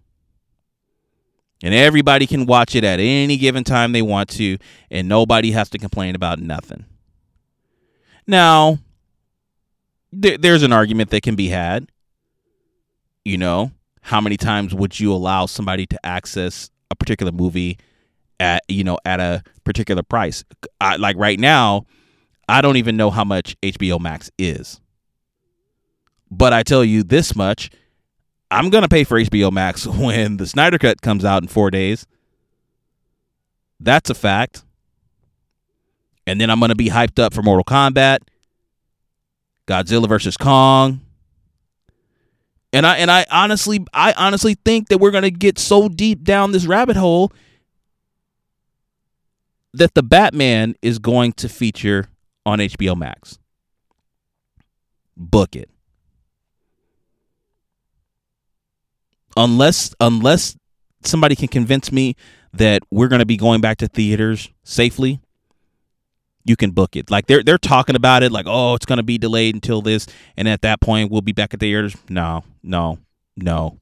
And 1.63 1.73
everybody 1.73 2.27
can 2.27 2.45
watch 2.45 2.75
it 2.75 2.83
at 2.83 2.99
any 2.99 3.37
given 3.37 3.63
time 3.63 3.93
they 3.93 4.01
want 4.01 4.29
to, 4.31 4.57
and 4.91 5.07
nobody 5.07 5.51
has 5.51 5.69
to 5.69 5.77
complain 5.77 6.15
about 6.15 6.39
nothing. 6.39 6.85
Now, 8.27 8.79
there, 10.11 10.37
there's 10.37 10.63
an 10.63 10.73
argument 10.73 11.09
that 11.11 11.21
can 11.23 11.35
be 11.35 11.47
had. 11.47 11.89
You 13.23 13.37
know, 13.37 13.71
how 14.01 14.21
many 14.21 14.37
times 14.37 14.73
would 14.73 14.99
you 14.99 15.11
allow 15.13 15.45
somebody 15.45 15.85
to 15.87 16.05
access 16.05 16.69
a 16.91 16.95
particular 16.95 17.31
movie 17.31 17.77
at 18.39 18.63
you 18.67 18.83
know 18.83 18.97
at 19.05 19.19
a 19.19 19.43
particular 19.63 20.03
price? 20.03 20.43
I, 20.79 20.97
like 20.97 21.17
right 21.17 21.39
now, 21.39 21.85
I 22.47 22.61
don't 22.61 22.77
even 22.77 22.95
know 22.95 23.09
how 23.09 23.23
much 23.23 23.55
HBO 23.61 23.99
Max 23.99 24.29
is. 24.37 24.79
But 26.29 26.51
I 26.51 26.63
tell 26.63 26.83
you 26.83 27.03
this 27.03 27.35
much, 27.35 27.69
I'm 28.51 28.69
going 28.69 28.81
to 28.81 28.89
pay 28.89 29.05
for 29.05 29.19
HBO 29.19 29.51
Max 29.51 29.87
when 29.87 30.37
the 30.37 30.45
Snyder 30.47 30.77
Cut 30.77 31.01
comes 31.01 31.23
out 31.23 31.41
in 31.41 31.47
4 31.47 31.71
days. 31.71 32.05
That's 33.79 34.09
a 34.09 34.15
fact 34.15 34.63
and 36.27 36.39
then 36.39 36.49
I'm 36.49 36.59
going 36.59 36.69
to 36.69 36.75
be 36.75 36.89
hyped 36.89 37.19
up 37.19 37.33
for 37.33 37.41
Mortal 37.41 37.63
Kombat, 37.63 38.19
Godzilla 39.65 40.07
versus 40.07 40.35
Kong. 40.35 41.01
And 42.73 42.85
I 42.85 42.97
and 42.97 43.09
I 43.09 43.25
honestly 43.31 43.83
I 43.93 44.13
honestly 44.17 44.55
think 44.65 44.89
that 44.89 44.97
we're 44.97 45.11
going 45.11 45.23
to 45.23 45.31
get 45.31 45.57
so 45.57 45.87
deep 45.87 46.23
down 46.23 46.51
this 46.51 46.65
rabbit 46.65 46.97
hole 46.97 47.31
that 49.73 49.93
the 49.93 50.03
Batman 50.03 50.75
is 50.81 50.99
going 50.99 51.31
to 51.33 51.47
feature 51.47 52.07
on 52.45 52.59
HBO 52.59 52.95
Max. 52.95 53.39
Book 55.15 55.55
it. 55.55 55.69
Unless 59.37 59.95
unless 60.01 60.57
somebody 61.05 61.37
can 61.37 61.47
convince 61.47 61.89
me 61.89 62.17
that 62.51 62.81
we're 62.91 63.07
going 63.07 63.19
to 63.19 63.25
be 63.25 63.37
going 63.37 63.61
back 63.61 63.77
to 63.77 63.87
theaters 63.87 64.49
safely 64.63 65.21
you 66.47 66.55
can 66.55 66.71
book 66.71 66.95
it. 66.95 67.11
Like 67.11 67.27
they're 67.27 67.43
they're 67.43 67.57
talking 67.57 67.95
about 67.95 68.23
it, 68.23 68.31
like 68.31 68.45
oh, 68.47 68.73
it's 68.75 68.85
gonna 68.85 69.03
be 69.03 69.17
delayed 69.17 69.55
until 69.55 69.81
this, 69.81 70.07
and 70.35 70.47
at 70.47 70.61
that 70.61 70.81
point 70.81 71.11
we'll 71.11 71.21
be 71.21 71.33
back 71.33 71.53
at 71.53 71.59
the 71.59 71.65
theaters. 71.65 71.95
No, 72.09 72.43
no, 72.63 72.99
no. 73.35 73.79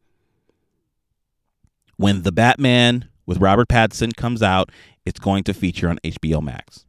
When 1.98 2.24
the 2.24 2.32
Batman 2.32 3.10
with 3.26 3.38
Robert 3.38 3.70
Pattinson 3.70 4.16
comes 4.16 4.44
out, 4.44 4.70
it's 5.06 5.20
going 5.20 5.44
to 5.46 5.54
feature 5.54 5.90
on 5.90 6.00
HBO 6.04 6.42
Max. 6.42 6.86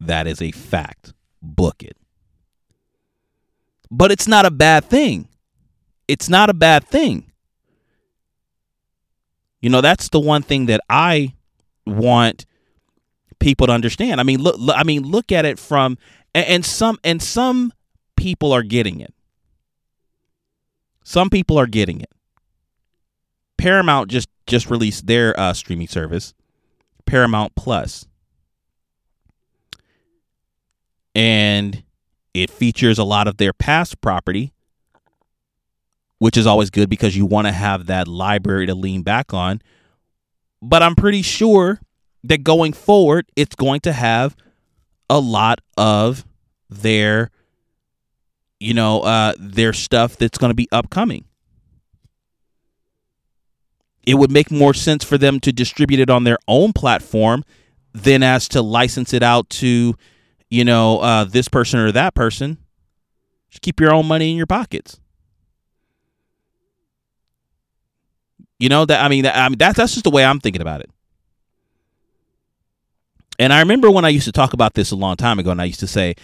That 0.00 0.26
is 0.26 0.42
a 0.42 0.50
fact. 0.50 1.12
Book 1.40 1.82
it. 1.82 1.96
But 3.90 4.10
it's 4.10 4.26
not 4.26 4.44
a 4.44 4.50
bad 4.50 4.84
thing. 4.84 5.28
It's 6.08 6.28
not 6.28 6.50
a 6.50 6.54
bad 6.54 6.84
thing. 6.84 7.30
You 9.60 9.70
know, 9.70 9.80
that's 9.80 10.08
the 10.08 10.20
one 10.20 10.42
thing 10.42 10.66
that 10.66 10.80
I 10.90 11.34
want 11.86 12.44
people 13.44 13.66
to 13.66 13.72
understand. 13.74 14.20
I 14.20 14.24
mean, 14.24 14.40
look, 14.40 14.56
I 14.74 14.84
mean, 14.84 15.02
look 15.02 15.30
at 15.30 15.44
it 15.44 15.58
from 15.58 15.98
and, 16.34 16.46
and 16.46 16.64
some 16.64 16.98
and 17.04 17.22
some 17.22 17.72
people 18.16 18.52
are 18.52 18.62
getting 18.62 19.00
it. 19.00 19.12
Some 21.04 21.28
people 21.28 21.58
are 21.58 21.66
getting 21.66 22.00
it. 22.00 22.10
Paramount 23.58 24.10
just 24.10 24.28
just 24.46 24.70
released 24.70 25.06
their 25.06 25.38
uh, 25.38 25.52
streaming 25.52 25.88
service, 25.88 26.32
Paramount. 27.04 27.54
Plus, 27.54 28.06
and 31.14 31.82
it 32.32 32.48
features 32.48 32.98
a 32.98 33.04
lot 33.04 33.28
of 33.28 33.36
their 33.36 33.52
past 33.52 34.00
property, 34.00 34.54
which 36.18 36.38
is 36.38 36.46
always 36.46 36.70
good 36.70 36.88
because 36.88 37.14
you 37.14 37.26
want 37.26 37.46
to 37.46 37.52
have 37.52 37.86
that 37.86 38.08
library 38.08 38.64
to 38.66 38.74
lean 38.74 39.02
back 39.02 39.34
on. 39.34 39.60
But 40.62 40.82
I'm 40.82 40.94
pretty 40.94 41.20
sure 41.20 41.78
that 42.24 42.42
going 42.42 42.72
forward, 42.72 43.26
it's 43.36 43.54
going 43.54 43.80
to 43.80 43.92
have 43.92 44.36
a 45.08 45.20
lot 45.20 45.60
of 45.76 46.24
their, 46.68 47.30
you 48.58 48.74
know, 48.74 49.00
uh, 49.00 49.34
their 49.38 49.72
stuff 49.72 50.16
that's 50.16 50.38
going 50.38 50.50
to 50.50 50.54
be 50.54 50.68
upcoming. 50.72 51.24
It 54.06 54.14
would 54.14 54.30
make 54.30 54.50
more 54.50 54.74
sense 54.74 55.04
for 55.04 55.16
them 55.16 55.40
to 55.40 55.52
distribute 55.52 56.00
it 56.00 56.10
on 56.10 56.24
their 56.24 56.38
own 56.48 56.72
platform 56.72 57.44
than 57.92 58.22
as 58.22 58.48
to 58.48 58.60
license 58.60 59.14
it 59.14 59.22
out 59.22 59.48
to 59.50 59.94
you 60.54 60.64
know, 60.64 61.00
uh, 61.00 61.24
this 61.24 61.48
person 61.48 61.80
or 61.80 61.90
that 61.90 62.14
person. 62.14 62.58
Just 63.50 63.60
keep 63.60 63.80
your 63.80 63.92
own 63.92 64.06
money 64.06 64.30
in 64.30 64.36
your 64.36 64.46
pockets. 64.46 65.00
You 68.60 68.68
know 68.68 68.84
that 68.84 69.04
I 69.04 69.08
mean 69.08 69.24
that 69.24 69.36
I 69.36 69.48
mean 69.48 69.58
that's 69.58 69.76
that's 69.76 69.94
just 69.94 70.04
the 70.04 70.10
way 70.10 70.24
I'm 70.24 70.38
thinking 70.38 70.62
about 70.62 70.80
it. 70.80 70.90
And 73.38 73.52
I 73.52 73.60
remember 73.60 73.90
when 73.90 74.04
I 74.04 74.10
used 74.10 74.26
to 74.26 74.32
talk 74.32 74.52
about 74.52 74.74
this 74.74 74.90
a 74.90 74.96
long 74.96 75.16
time 75.16 75.38
ago, 75.38 75.50
and 75.50 75.60
I 75.60 75.64
used 75.64 75.80
to 75.80 75.86
say, 75.86 76.14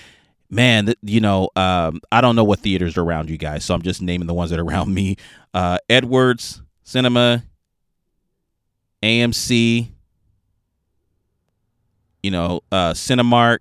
"Man, 0.49 0.95
you 1.03 1.21
know, 1.21 1.51
um, 1.57 2.01
I 2.13 2.21
don't 2.21 2.37
know 2.37 2.45
what 2.45 2.61
theaters 2.61 2.97
are 2.97 3.03
around 3.03 3.31
you 3.31 3.37
guys, 3.37 3.65
so 3.65 3.75
I'm 3.75 3.83
just 3.83 4.01
naming 4.01 4.27
the 4.27 4.35
ones 4.35 4.51
that 4.51 4.61
are 4.61 4.65
around 4.65 4.95
me: 4.95 5.17
uh, 5.55 5.79
Edwards 5.89 6.63
Cinema, 6.85 7.45
AMC, 9.03 9.89
you 12.23 12.31
know, 12.31 12.61
uh, 12.71 12.93
Cinemark, 12.93 13.59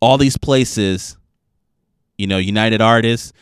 all 0.00 0.18
these 0.18 0.36
places, 0.36 1.16
you 2.18 2.26
know, 2.26 2.38
United 2.38 2.80
Artists, 2.80 3.32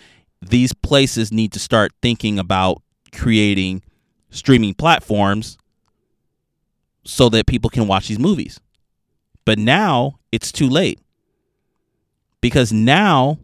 these 0.40 0.72
places 0.72 1.32
need 1.32 1.52
to 1.52 1.58
start 1.58 1.92
thinking 2.02 2.38
about 2.38 2.82
creating 3.12 3.82
streaming 4.30 4.74
platforms 4.74 5.58
so 7.04 7.28
that 7.28 7.46
people 7.46 7.70
can 7.70 7.86
watch 7.86 8.08
these 8.08 8.18
movies. 8.18 8.60
But 9.44 9.58
now 9.58 10.18
it's 10.30 10.52
too 10.52 10.68
late. 10.68 11.00
Because 12.40 12.72
now 12.72 13.38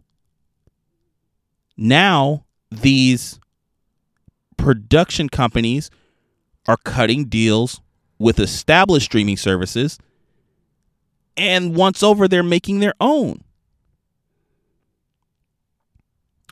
now 1.77 2.45
these 2.69 3.39
production 4.57 5.29
companies 5.29 5.89
are 6.67 6.77
cutting 6.83 7.25
deals 7.25 7.81
with 8.17 8.39
established 8.39 9.05
streaming 9.05 9.37
services 9.37 9.97
and 11.37 11.75
once 11.75 12.03
over 12.03 12.27
they're 12.27 12.43
making 12.43 12.79
their 12.79 12.93
own. 12.99 13.41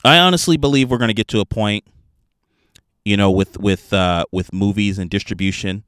I 0.04 0.18
honestly 0.18 0.56
believe 0.56 0.90
we're 0.90 0.96
going 0.98 1.08
to 1.08 1.14
get 1.14 1.28
to 1.28 1.40
a 1.40 1.44
point 1.44 1.84
you 3.04 3.16
know 3.16 3.30
with 3.30 3.58
with 3.58 3.92
uh 3.92 4.24
with 4.32 4.52
movies 4.52 4.98
and 4.98 5.08
distribution 5.08 5.82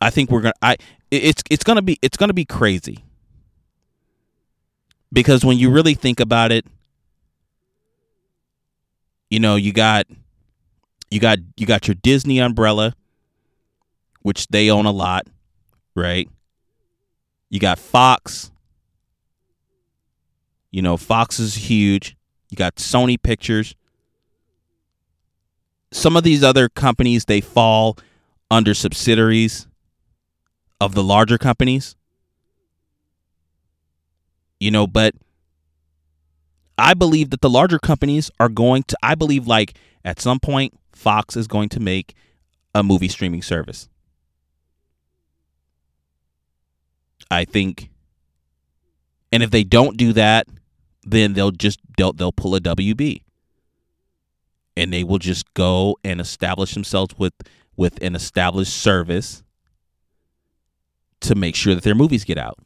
I 0.00 0.10
think 0.10 0.30
we're 0.30 0.42
to 0.42 0.54
I 0.62 0.76
it's 1.10 1.42
it's 1.50 1.64
to 1.64 1.82
be 1.82 1.98
it's 2.02 2.16
to 2.16 2.34
be 2.34 2.44
crazy. 2.44 3.04
Because 5.12 5.44
when 5.44 5.58
you 5.58 5.70
really 5.70 5.94
think 5.94 6.20
about 6.20 6.52
it, 6.52 6.66
you 9.30 9.40
know, 9.40 9.56
you 9.56 9.72
got 9.72 10.06
you 11.10 11.20
got 11.20 11.38
you 11.56 11.66
got 11.66 11.88
your 11.88 11.94
Disney 11.94 12.38
umbrella 12.38 12.94
which 14.22 14.48
they 14.48 14.70
own 14.70 14.84
a 14.86 14.90
lot, 14.90 15.26
right? 15.94 16.28
You 17.50 17.60
got 17.60 17.78
Fox. 17.78 18.50
You 20.70 20.82
know, 20.82 20.96
Fox 20.96 21.38
is 21.38 21.54
huge. 21.54 22.16
You 22.50 22.56
got 22.56 22.76
Sony 22.76 23.20
Pictures. 23.20 23.74
Some 25.92 26.16
of 26.16 26.24
these 26.24 26.44
other 26.44 26.68
companies, 26.68 27.24
they 27.24 27.40
fall 27.40 27.96
under 28.50 28.74
subsidiaries 28.74 29.67
of 30.80 30.94
the 30.94 31.02
larger 31.02 31.38
companies. 31.38 31.96
You 34.60 34.70
know, 34.70 34.86
but 34.86 35.14
I 36.76 36.94
believe 36.94 37.30
that 37.30 37.40
the 37.40 37.50
larger 37.50 37.78
companies 37.78 38.30
are 38.38 38.48
going 38.48 38.84
to, 38.84 38.96
I 39.02 39.14
believe, 39.14 39.46
like 39.46 39.76
at 40.04 40.20
some 40.20 40.40
point, 40.40 40.78
Fox 40.92 41.36
is 41.36 41.46
going 41.46 41.68
to 41.70 41.80
make 41.80 42.14
a 42.74 42.82
movie 42.82 43.08
streaming 43.08 43.42
service. 43.42 43.88
I 47.30 47.44
think. 47.44 47.90
And 49.30 49.42
if 49.42 49.50
they 49.50 49.64
don't 49.64 49.96
do 49.96 50.12
that, 50.14 50.46
then 51.02 51.34
they'll 51.34 51.50
just 51.50 51.80
they'll 51.96 52.12
they'll 52.12 52.32
pull 52.32 52.54
a 52.54 52.60
WB. 52.60 53.22
And 54.76 54.92
they 54.92 55.04
will 55.04 55.18
just 55.18 55.52
go 55.54 55.98
and 56.04 56.20
establish 56.20 56.74
themselves 56.74 57.14
with 57.18 57.34
with 57.76 58.02
an 58.02 58.14
established 58.14 58.76
service 58.76 59.42
to 61.20 61.34
make 61.34 61.54
sure 61.54 61.74
that 61.74 61.84
their 61.84 61.94
movies 61.94 62.24
get 62.24 62.38
out. 62.38 62.58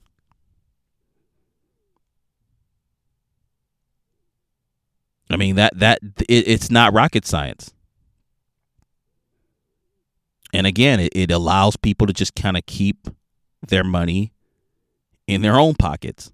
I 5.31 5.37
mean 5.37 5.57
that 5.57 5.79
that 5.79 6.01
it, 6.29 6.49
it's 6.49 6.71
not 6.71 6.93
rocket 6.93 7.27
science. 7.27 7.73
And 10.53 10.67
again, 10.67 11.01
it, 11.01 11.13
it 11.15 11.31
allows 11.31 11.77
people 11.77 12.07
to 12.07 12.13
just 12.13 12.35
kind 12.35 12.59
of 12.59 12.67
keep 12.67 13.09
their 13.67 13.85
money 13.85 14.33
in 15.27 15.41
their 15.41 15.59
own 15.59 15.75
pockets. 15.75 16.31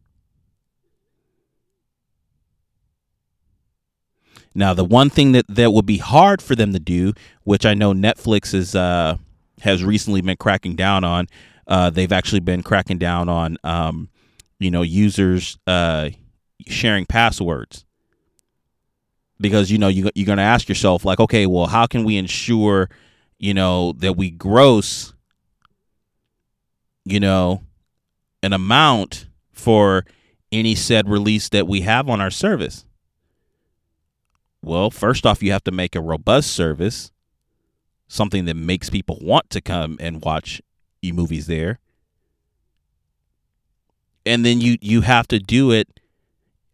Now, 4.54 4.74
the 4.74 4.84
one 4.84 5.08
thing 5.08 5.32
that, 5.32 5.44
that 5.48 5.72
would 5.72 5.86
be 5.86 5.98
hard 5.98 6.42
for 6.42 6.56
them 6.56 6.72
to 6.72 6.80
do, 6.80 7.12
which 7.44 7.64
I 7.64 7.74
know 7.74 7.92
Netflix 7.92 8.54
is 8.54 8.74
uh, 8.74 9.18
has 9.60 9.84
recently 9.84 10.20
been 10.20 10.36
cracking 10.36 10.74
down 10.74 11.04
on, 11.04 11.28
uh, 11.68 11.90
they've 11.90 12.12
actually 12.12 12.40
been 12.40 12.62
cracking 12.62 12.98
down 12.98 13.28
on, 13.28 13.58
um, 13.62 14.08
you 14.58 14.70
know, 14.70 14.82
users 14.82 15.58
uh, 15.66 16.08
sharing 16.66 17.04
passwords 17.06 17.84
because 19.40 19.70
you 19.70 19.78
know 19.78 19.88
you 19.88 20.10
you're 20.14 20.26
going 20.26 20.38
to 20.38 20.42
ask 20.44 20.68
yourself 20.68 21.04
like, 21.04 21.20
okay, 21.20 21.46
well, 21.46 21.66
how 21.66 21.86
can 21.86 22.04
we 22.04 22.16
ensure, 22.16 22.88
you 23.38 23.54
know, 23.54 23.92
that 23.92 24.16
we 24.16 24.30
gross, 24.30 25.12
you 27.04 27.20
know, 27.20 27.62
an 28.42 28.52
amount 28.52 29.26
for 29.52 30.04
any 30.50 30.74
said 30.74 31.08
release 31.08 31.50
that 31.50 31.68
we 31.68 31.82
have 31.82 32.08
on 32.08 32.20
our 32.20 32.30
service? 32.30 32.86
Well, 34.62 34.90
first 34.90 35.24
off, 35.24 35.42
you 35.42 35.52
have 35.52 35.64
to 35.64 35.70
make 35.70 35.94
a 35.94 36.00
robust 36.00 36.52
service, 36.52 37.12
something 38.08 38.46
that 38.46 38.56
makes 38.56 38.90
people 38.90 39.18
want 39.20 39.50
to 39.50 39.60
come 39.60 39.98
and 40.00 40.24
watch 40.24 40.60
e 41.02 41.12
movies 41.12 41.46
there. 41.46 41.78
And 44.26 44.44
then 44.44 44.60
you 44.60 44.76
you 44.80 45.02
have 45.02 45.26
to 45.28 45.38
do 45.38 45.70
it 45.70 46.00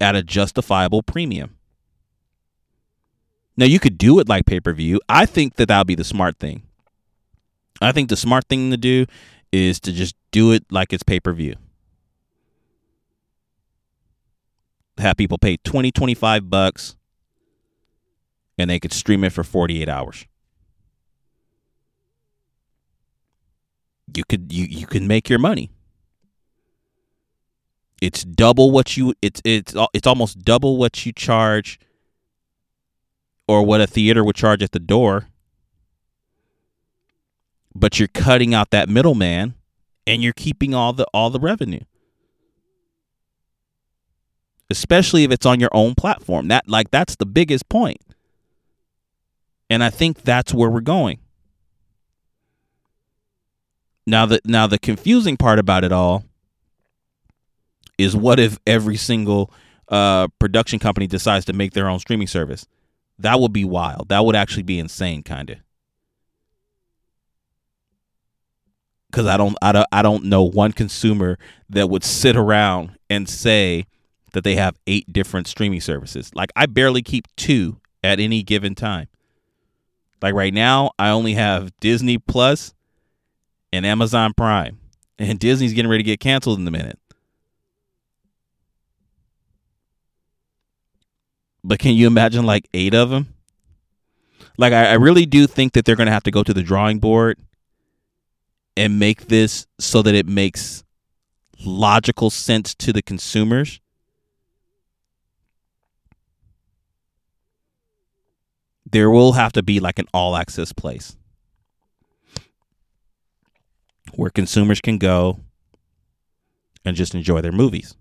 at 0.01 0.17
a 0.17 0.23
justifiable 0.23 1.03
premium. 1.03 1.57
Now 3.57 3.67
you 3.67 3.79
could 3.79 3.97
do 3.97 4.19
it 4.19 4.29
like 4.29 4.47
pay-per-view. 4.47 5.01
I 5.09 5.27
think 5.27 5.57
that 5.57 5.69
that 5.69 5.79
would 5.79 5.87
be 5.87 5.95
the 5.95 6.05
smart 6.05 6.39
thing. 6.39 6.63
I 7.81 7.93
think 7.93 8.09
the 8.09 8.17
smart 8.17 8.47
thing 8.49 8.71
to 8.71 8.77
do 8.77 9.07
is 9.53 9.79
to 9.81 9.93
just 9.93 10.17
do 10.33 10.53
it 10.53 10.65
like 10.71 10.93
it's 10.93 11.03
pay 11.03 11.21
per 11.21 11.33
view. 11.33 11.55
Have 14.99 15.17
people 15.17 15.39
pay 15.39 15.57
20, 15.59 15.91
25 15.91 16.51
bucks 16.51 16.97
and 18.57 18.71
they 18.71 18.79
could 18.79 18.93
stream 18.93 19.25
it 19.25 19.33
for 19.33 19.43
48 19.43 19.89
hours. 19.89 20.27
You 24.17 24.25
could 24.29 24.53
you 24.53 24.65
you 24.65 24.87
can 24.87 25.07
make 25.07 25.29
your 25.29 25.39
money. 25.39 25.71
It's 28.01 28.25
double 28.25 28.71
what 28.71 28.97
you 28.97 29.15
it's 29.23 29.41
it's 29.45 29.75
it's 29.93 30.07
almost 30.07 30.41
double 30.41 30.77
what 30.77 31.05
you 31.07 31.13
charge 31.13 31.79
or 33.47 33.65
what 33.65 33.81
a 33.81 33.87
theater 33.87 34.25
would 34.25 34.37
charge 34.37 34.63
at 34.63 34.73
the 34.73 34.81
door 34.81 35.29
but 37.75 37.99
you're 37.99 38.09
cutting 38.09 38.55
out 38.55 38.71
that 38.71 38.89
middleman 38.89 39.55
and 40.07 40.23
you're 40.23 40.33
keeping 40.33 40.75
all 40.75 40.93
the 40.93 41.07
all 41.13 41.31
the 41.31 41.41
revenue 41.41 41.81
especially 44.71 45.25
if 45.25 45.31
it's 45.31 45.47
on 45.47 45.61
your 45.61 45.71
own 45.73 45.95
platform 45.95 46.49
that 46.49 46.69
like 46.69 46.91
that's 46.91 47.17
the 47.17 47.27
biggest 47.27 47.69
point. 47.69 48.01
and 49.69 49.83
i 49.83 49.91
think 49.91 50.23
that's 50.23 50.55
where 50.55 50.71
we're 50.71 50.81
going 50.81 51.19
now 54.07 54.27
the 54.27 54.41
now 54.45 54.67
the 54.67 54.79
confusing 54.79 55.37
part 55.37 55.59
about 55.59 55.85
it 55.85 55.93
all 55.93 56.25
is 57.99 58.17
what 58.17 58.41
if 58.41 58.59
every 58.67 58.97
single 58.97 59.53
uh, 59.89 60.29
production 60.39 60.79
company 60.79 61.07
decides 61.07 61.45
to 61.45 61.53
make 61.53 61.73
their 61.73 61.89
own 61.89 61.99
streaming 61.99 62.27
service 62.27 62.67
That 63.19 63.41
would 63.41 63.53
be 63.53 63.65
wild. 63.65 64.09
That 64.09 64.25
would 64.25 64.35
actually 64.37 64.65
be 64.65 64.79
insane, 64.79 65.23
kind 65.23 65.51
of. 65.51 65.59
Because 69.11 69.27
I 69.27 69.37
don't, 69.37 69.57
I 69.63 69.71
don't, 69.71 69.87
I 69.93 70.03
don't 70.03 70.25
know 70.25 70.43
one 70.43 70.73
consumer 70.73 71.39
that 71.71 71.89
would 71.89 72.03
sit 72.03 72.35
around 72.37 72.99
and 73.09 73.29
say 73.29 73.87
that 74.33 74.43
they 74.43 74.57
have 74.57 74.77
eight 74.89 75.13
different 75.13 75.47
streaming 75.47 75.81
services. 75.81 76.33
Like 76.35 76.51
I 76.57 76.67
barely 76.67 77.03
keep 77.03 77.29
two 77.37 77.81
at 78.03 78.19
any 78.19 78.43
given 78.43 78.75
time. 78.75 79.07
Like 80.21 80.35
right 80.35 80.53
now, 80.53 80.91
I 80.99 81.11
only 81.11 81.35
have 81.35 81.71
Disney 81.79 82.19
Plus 82.19 82.74
and 83.75 83.85
Amazon 83.85 84.33
Prime, 84.35 84.79
and 85.19 85.39
Disney's 85.39 85.73
getting 85.73 85.91
ready 85.91 86.05
to 86.05 86.07
get 86.07 86.21
canceled 86.21 86.61
in 86.61 86.69
a 86.69 86.71
minute. 86.71 86.99
But 91.65 91.81
can 91.81 91.95
you 91.95 92.07
imagine 92.07 92.45
like 92.45 92.69
eight 92.73 92.95
of 92.95 93.11
them? 93.11 93.35
Like, 94.57 94.73
I, 94.73 94.91
I 94.91 94.93
really 94.95 95.27
do 95.27 95.47
think 95.47 95.73
that 95.73 95.85
they're 95.85 95.97
going 95.97 96.07
to 96.07 96.13
have 96.13 96.23
to 96.25 96.31
go 96.31 96.45
to 96.45 96.55
the 96.55 96.63
drawing 96.63 97.01
board 97.01 97.39
and 98.77 98.99
make 98.99 99.27
this 99.27 99.67
so 99.81 100.03
that 100.03 100.15
it 100.15 100.27
makes 100.27 100.85
logical 101.65 102.31
sense 102.31 102.75
to 102.77 102.93
the 102.93 103.03
consumers. 103.03 103.81
There 108.89 109.11
will 109.11 109.33
have 109.33 109.53
to 109.53 109.63
be 109.63 109.81
like 109.81 109.99
an 109.99 110.07
all 110.15 110.37
access 110.37 110.73
place 110.73 111.17
where 114.17 114.31
consumers 114.31 114.81
can 114.81 114.99
go 114.99 115.41
and 116.85 116.97
just 116.97 117.15
enjoy 117.15 117.41
their 117.41 117.53
movies. 117.53 117.97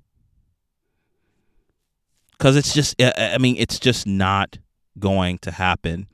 Because 2.31 2.55
it's 2.57 2.73
just 2.73 3.01
i 3.01 3.37
mean 3.37 3.55
it's 3.57 3.79
just 3.79 4.05
not 4.05 4.57
going 4.99 5.37
to 5.39 5.51
happen 5.51 6.07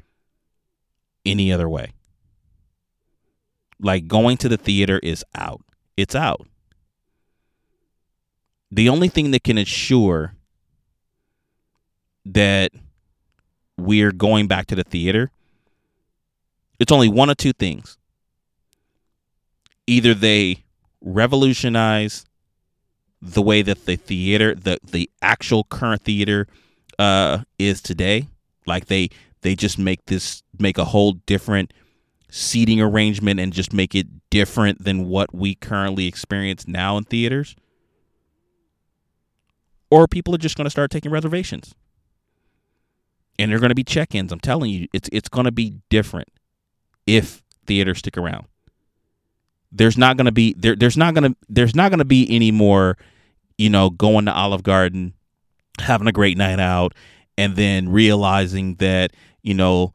any 1.26 1.52
other 1.52 1.68
way. 1.68 1.92
Like 3.80 4.08
going 4.08 4.38
to 4.38 4.50
the 4.50 4.58
theater 4.58 5.00
is 5.02 5.24
out. 5.36 5.62
It's 5.98 6.16
out. 6.16 6.48
The 8.72 8.90
only 8.90 9.08
thing 9.08 9.32
that 9.32 9.44
can 9.44 9.58
ensure 9.58 10.36
that 12.26 12.72
we're 13.78 14.12
going 14.12 14.48
back 14.48 14.68
to 14.68 14.76
the 14.76 14.84
theater 14.84 15.32
it's 16.80 16.92
only 16.92 17.10
one 17.10 17.30
of 17.30 17.38
two 17.38 17.54
things 17.54 17.98
either 19.90 20.14
they 20.14 20.64
revolutionize 21.02 22.26
the 23.22 23.42
way 23.42 23.62
that 23.62 23.86
the 23.86 23.96
theater, 23.96 24.56
the 24.56 24.80
the 24.84 25.10
actual 25.22 25.64
current 25.66 26.04
theater, 26.04 26.48
uh, 26.98 27.40
is 27.58 27.82
today. 27.82 28.28
Like 28.66 28.86
they 28.86 29.10
they 29.42 29.56
just 29.56 29.78
make 29.80 30.06
this 30.06 30.44
make 30.58 30.78
a 30.78 30.86
whole 30.86 31.14
different 31.14 31.74
seating 32.30 32.80
arrangement 32.80 33.40
and 33.40 33.52
just 33.52 33.74
make 33.74 33.96
it 33.96 34.08
different 34.30 34.84
than 34.84 35.08
what 35.08 35.34
we 35.34 35.56
currently 35.56 36.06
experience 36.06 36.68
now 36.68 36.96
in 36.98 37.04
theaters. 37.04 37.56
Or 39.90 40.08
people 40.08 40.36
are 40.36 40.38
just 40.38 40.56
going 40.56 40.66
to 40.66 40.70
start 40.70 40.92
taking 40.92 41.12
reservations. 41.12 41.74
And 43.40 43.50
they're 43.50 43.60
going 43.60 43.70
to 43.70 43.76
be 43.76 43.84
check-ins. 43.84 44.32
I'm 44.32 44.40
telling 44.40 44.70
you, 44.70 44.88
it's 44.94 45.10
it's 45.12 45.30
going 45.30 45.46
to 45.46 45.52
be 45.52 45.76
different 45.90 46.28
if 47.08 47.42
theaters 47.66 48.00
stick 48.00 48.18
around 48.18 48.46
there's 49.72 49.98
not 49.98 50.18
going 50.18 50.26
to 50.26 50.32
be 50.32 50.54
there 50.58 50.76
there's 50.76 50.98
not 50.98 51.16
to 51.16 51.36
there's 51.48 51.76
not 51.76 51.92
to 51.92 52.06
be 52.06 52.28
any 52.34 52.52
more 52.52 52.98
you 53.58 53.70
know 53.70 53.90
going 53.90 54.26
to 54.26 54.34
Olive 54.34 54.64
Garden 54.64 55.14
having 55.80 56.08
a 56.08 56.12
great 56.12 56.38
night 56.38 56.60
out 56.60 56.94
and 57.38 57.56
then 57.56 57.90
realizing 57.90 58.76
that 58.76 59.12
you 59.42 59.54
know 59.54 59.94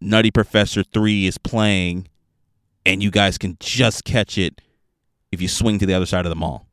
Nutty 0.00 0.30
Professor 0.30 0.82
3 0.82 1.26
is 1.26 1.38
playing 1.38 2.08
and 2.84 3.02
you 3.02 3.10
guys 3.10 3.38
can 3.38 3.56
just 3.58 4.04
catch 4.04 4.38
it 4.38 4.60
if 5.32 5.40
you 5.40 5.48
swing 5.48 5.78
to 5.78 5.86
the 5.86 5.94
other 5.94 6.06
side 6.06 6.24
of 6.24 6.30
the 6.30 6.36
mall. 6.36 6.66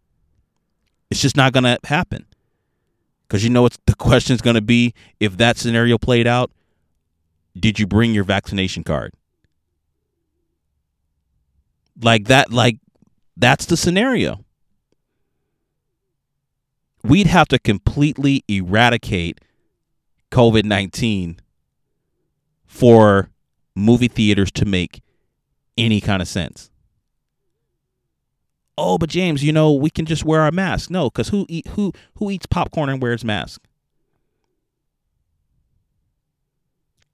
It's 1.09 1.21
just 1.21 1.37
not 1.37 1.53
going 1.53 1.63
to 1.63 1.79
happen. 1.85 2.25
Cuz 3.29 3.43
you 3.43 3.49
know 3.49 3.63
what 3.63 3.77
the 3.85 3.95
question's 4.09 4.41
going 4.41 4.55
to 4.55 4.61
be 4.61 4.93
if 5.19 5.37
that 5.37 5.57
scenario 5.57 5.97
played 5.97 6.27
out, 6.27 6.51
did 7.57 7.79
you 7.79 7.87
bring 7.87 8.13
your 8.13 8.23
vaccination 8.23 8.83
card? 8.83 9.13
Like 12.01 12.25
that 12.25 12.51
like 12.51 12.77
that's 13.37 13.65
the 13.65 13.77
scenario. 13.77 14.43
We'd 17.03 17.27
have 17.27 17.47
to 17.49 17.59
completely 17.59 18.43
eradicate 18.47 19.41
COVID-19 20.31 21.39
for 22.65 23.29
movie 23.75 24.07
theaters 24.07 24.51
to 24.53 24.65
make 24.65 25.01
any 25.77 25.99
kind 25.99 26.21
of 26.21 26.27
sense. 26.27 26.69
Oh, 28.77 28.97
but 28.97 29.09
James, 29.09 29.43
you 29.43 29.51
know, 29.51 29.71
we 29.73 29.89
can 29.89 30.05
just 30.05 30.25
wear 30.25 30.41
our 30.41 30.51
mask. 30.51 30.89
No, 30.89 31.09
cuz 31.09 31.29
who 31.29 31.45
eat 31.49 31.67
who 31.69 31.91
who 32.15 32.31
eats 32.31 32.45
popcorn 32.45 32.89
and 32.89 33.01
wears 33.01 33.23
mask? 33.23 33.61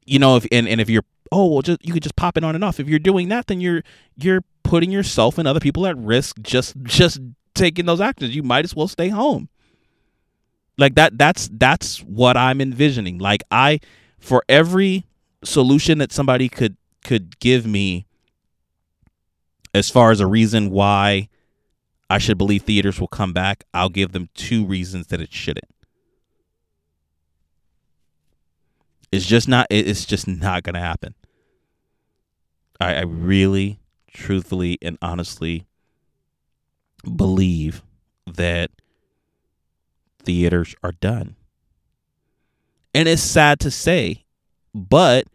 You 0.06 0.20
know, 0.20 0.38
if 0.38 0.46
and, 0.52 0.68
and 0.68 0.80
if 0.80 0.90
you're 0.90 1.04
oh 1.32 1.48
well 1.48 1.62
just 1.62 1.86
you 1.86 1.94
could 1.94 2.04
just 2.04 2.16
pop 2.16 2.38
it 2.38 2.44
on 2.44 2.56
and 2.56 2.64
off. 2.64 2.80
If 2.80 2.88
you're 2.88 3.00
doing 3.00 3.30
that, 3.30 3.48
then 3.48 3.62
you're 3.62 3.84
you're 4.16 4.42
putting 4.64 4.92
yourself 4.92 5.38
and 5.38 5.48
other 5.48 5.60
people 5.60 5.86
at 5.88 5.98
risk 5.98 6.38
just 6.42 6.76
just 6.84 7.20
taking 7.56 7.86
those 7.86 8.02
actions. 8.02 8.36
You 8.36 8.44
might 8.44 8.66
as 8.66 8.76
well 8.76 8.88
stay 8.88 9.10
home. 9.10 9.50
Like 10.78 10.96
that 10.96 11.18
that's 11.18 11.50
that's 11.52 12.00
what 12.00 12.38
I'm 12.38 12.62
envisioning. 12.62 13.18
Like 13.18 13.44
I 13.52 13.80
for 14.18 14.44
every 14.48 15.06
solution 15.44 15.98
that 15.98 16.12
somebody 16.12 16.50
could 16.50 16.78
could 17.04 17.40
give 17.40 17.66
me 17.66 18.06
as 19.74 19.90
far 19.90 20.12
as 20.12 20.20
a 20.20 20.28
reason 20.28 20.70
why 20.70 21.30
I 22.10 22.18
should 22.18 22.38
believe 22.38 22.64
theaters 22.64 23.00
will 23.00 23.08
come 23.08 23.34
back, 23.34 23.66
I'll 23.74 23.90
give 23.90 24.14
them 24.14 24.30
two 24.34 24.66
reasons 24.66 25.08
that 25.08 25.22
it 25.22 25.32
shouldn't. 25.32 25.70
It's 29.12 29.26
just 29.26 29.48
not 29.48 29.68
it's 29.70 30.06
just 30.06 30.28
not 30.28 30.64
gonna 30.64 30.80
happen. 30.80 31.16
I, 32.80 32.96
I 32.96 33.02
really, 33.02 33.80
truthfully, 34.12 34.78
and 34.82 34.98
honestly 35.02 35.66
believe 37.16 37.84
that 38.26 38.72
theaters 40.24 40.76
are 40.84 40.92
done. 40.92 41.36
And 42.94 43.08
it's 43.08 43.22
sad 43.22 43.60
to 43.62 43.72
say, 43.72 44.26
but 44.74 45.26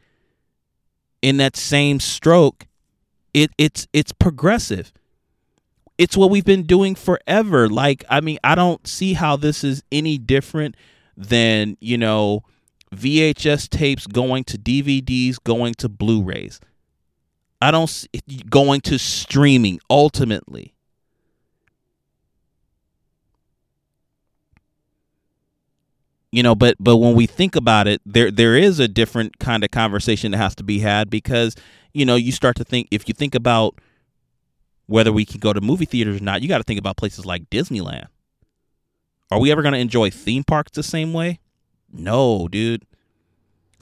in 1.22 1.36
that 1.38 1.56
same 1.56 2.00
stroke, 2.00 2.66
it 3.32 3.50
it's 3.58 3.86
it's 3.92 4.12
progressive. 4.12 4.92
It's 5.96 6.16
what 6.16 6.30
we've 6.30 6.44
been 6.44 6.64
doing 6.64 6.94
forever. 6.96 7.68
Like, 7.68 8.04
I 8.10 8.20
mean, 8.20 8.38
I 8.42 8.54
don't 8.56 8.84
see 8.86 9.12
how 9.12 9.36
this 9.36 9.62
is 9.62 9.84
any 9.92 10.18
different 10.18 10.76
than, 11.16 11.76
you 11.80 11.96
know, 11.96 12.42
VHS 12.94 13.68
tapes 13.68 14.08
going 14.08 14.42
to 14.44 14.58
DVDs, 14.58 15.36
going 15.42 15.74
to 15.74 15.88
Blu-rays. 15.88 16.58
I 17.64 17.70
don't 17.70 17.88
see 17.88 18.08
going 18.50 18.82
to 18.82 18.98
streaming 18.98 19.80
ultimately. 19.88 20.74
You 26.30 26.42
know, 26.42 26.54
but 26.54 26.76
but 26.78 26.98
when 26.98 27.14
we 27.14 27.24
think 27.24 27.56
about 27.56 27.86
it, 27.86 28.02
there 28.04 28.30
there 28.30 28.54
is 28.54 28.80
a 28.80 28.86
different 28.86 29.38
kind 29.38 29.64
of 29.64 29.70
conversation 29.70 30.32
that 30.32 30.36
has 30.36 30.54
to 30.56 30.62
be 30.62 30.80
had 30.80 31.08
because 31.08 31.56
you 31.94 32.04
know 32.04 32.16
you 32.16 32.32
start 32.32 32.56
to 32.56 32.64
think 32.64 32.88
if 32.90 33.08
you 33.08 33.14
think 33.14 33.34
about 33.34 33.80
whether 34.84 35.10
we 35.10 35.24
can 35.24 35.40
go 35.40 35.54
to 35.54 35.62
movie 35.62 35.86
theaters 35.86 36.20
or 36.20 36.24
not, 36.24 36.42
you 36.42 36.48
got 36.48 36.58
to 36.58 36.64
think 36.64 36.78
about 36.78 36.98
places 36.98 37.24
like 37.24 37.48
Disneyland. 37.48 38.08
Are 39.30 39.40
we 39.40 39.50
ever 39.50 39.62
going 39.62 39.72
to 39.72 39.78
enjoy 39.78 40.10
theme 40.10 40.44
parks 40.44 40.72
the 40.72 40.82
same 40.82 41.14
way? 41.14 41.40
No, 41.90 42.46
dude. 42.46 42.84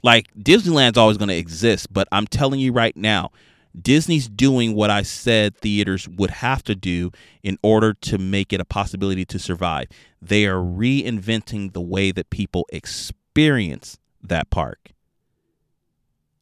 Like 0.03 0.33
Disneyland's 0.35 0.97
always 0.97 1.17
going 1.17 1.27
to 1.29 1.35
exist, 1.35 1.91
but 1.91 2.07
I'm 2.13 2.27
telling 2.27 2.61
you 2.61 2.71
right 2.71 2.95
now, 2.95 3.31
Disney's 3.79 4.27
doing 4.27 4.75
what 4.75 4.89
I 4.89 5.01
said 5.01 5.57
theaters 5.57 6.07
would 6.07 6.29
have 6.29 6.63
to 6.63 6.75
do 6.75 7.11
in 7.41 7.57
order 7.63 7.93
to 7.93 8.17
make 8.17 8.53
it 8.53 8.61
a 8.61 8.65
possibility 8.65 9.25
to 9.25 9.39
survive. 9.39 9.87
They 10.21 10.45
are 10.45 10.57
reinventing 10.57 11.73
the 11.73 11.81
way 11.81 12.11
that 12.11 12.29
people 12.29 12.67
experience 12.71 13.97
that 14.21 14.49
park. 14.49 14.91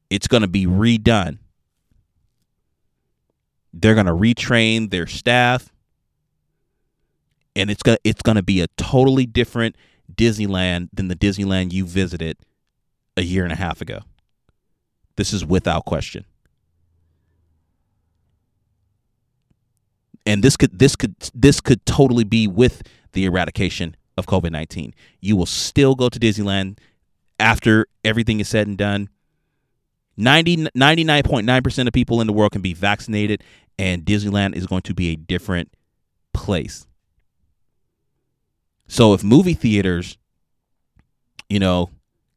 It's 0.09 0.27
going 0.27 0.41
to 0.41 0.49
be 0.49 0.65
redone. 0.65 1.39
They're 3.73 3.95
going 3.95 4.07
to 4.07 4.11
retrain 4.11 4.91
their 4.91 5.07
staff 5.07 5.71
and 7.55 7.69
it's 7.69 7.83
going 7.83 7.97
to 7.97 8.01
it's 8.03 8.21
going 8.21 8.35
to 8.35 8.43
be 8.43 8.61
a 8.61 8.67
totally 8.77 9.25
different 9.25 9.75
Disneyland 10.13 10.89
than 10.93 11.07
the 11.07 11.15
Disneyland 11.15 11.71
you 11.71 11.85
visited 11.85 12.37
a 13.17 13.21
year 13.21 13.43
and 13.43 13.53
a 13.53 13.57
half 13.57 13.81
ago. 13.81 13.99
This 15.15 15.33
is 15.33 15.45
without 15.45 15.85
question. 15.85 16.25
And 20.25 20.43
this 20.43 20.57
could 20.57 20.77
this 20.77 20.95
could 20.95 21.15
this 21.33 21.61
could 21.61 21.85
totally 21.85 22.23
be 22.23 22.47
with 22.47 22.83
the 23.13 23.25
eradication 23.25 23.95
of 24.17 24.25
COVID 24.25 24.51
nineteen. 24.51 24.93
You 25.19 25.35
will 25.35 25.45
still 25.45 25.95
go 25.95 26.09
to 26.09 26.19
Disneyland 26.19 26.77
after 27.39 27.87
everything 28.03 28.39
is 28.39 28.47
said 28.47 28.67
and 28.67 28.77
done, 28.77 29.09
90, 30.15 30.67
99.9% 30.77 31.87
of 31.87 31.93
people 31.93 32.21
in 32.21 32.27
the 32.27 32.33
world 32.33 32.51
can 32.51 32.61
be 32.61 32.73
vaccinated, 32.73 33.43
and 33.79 34.05
Disneyland 34.05 34.55
is 34.55 34.67
going 34.67 34.83
to 34.83 34.93
be 34.93 35.09
a 35.09 35.15
different 35.15 35.73
place. 36.33 36.85
So 38.87 39.13
if 39.13 39.23
movie 39.23 39.55
theaters, 39.55 40.17
you 41.49 41.59
know, 41.59 41.89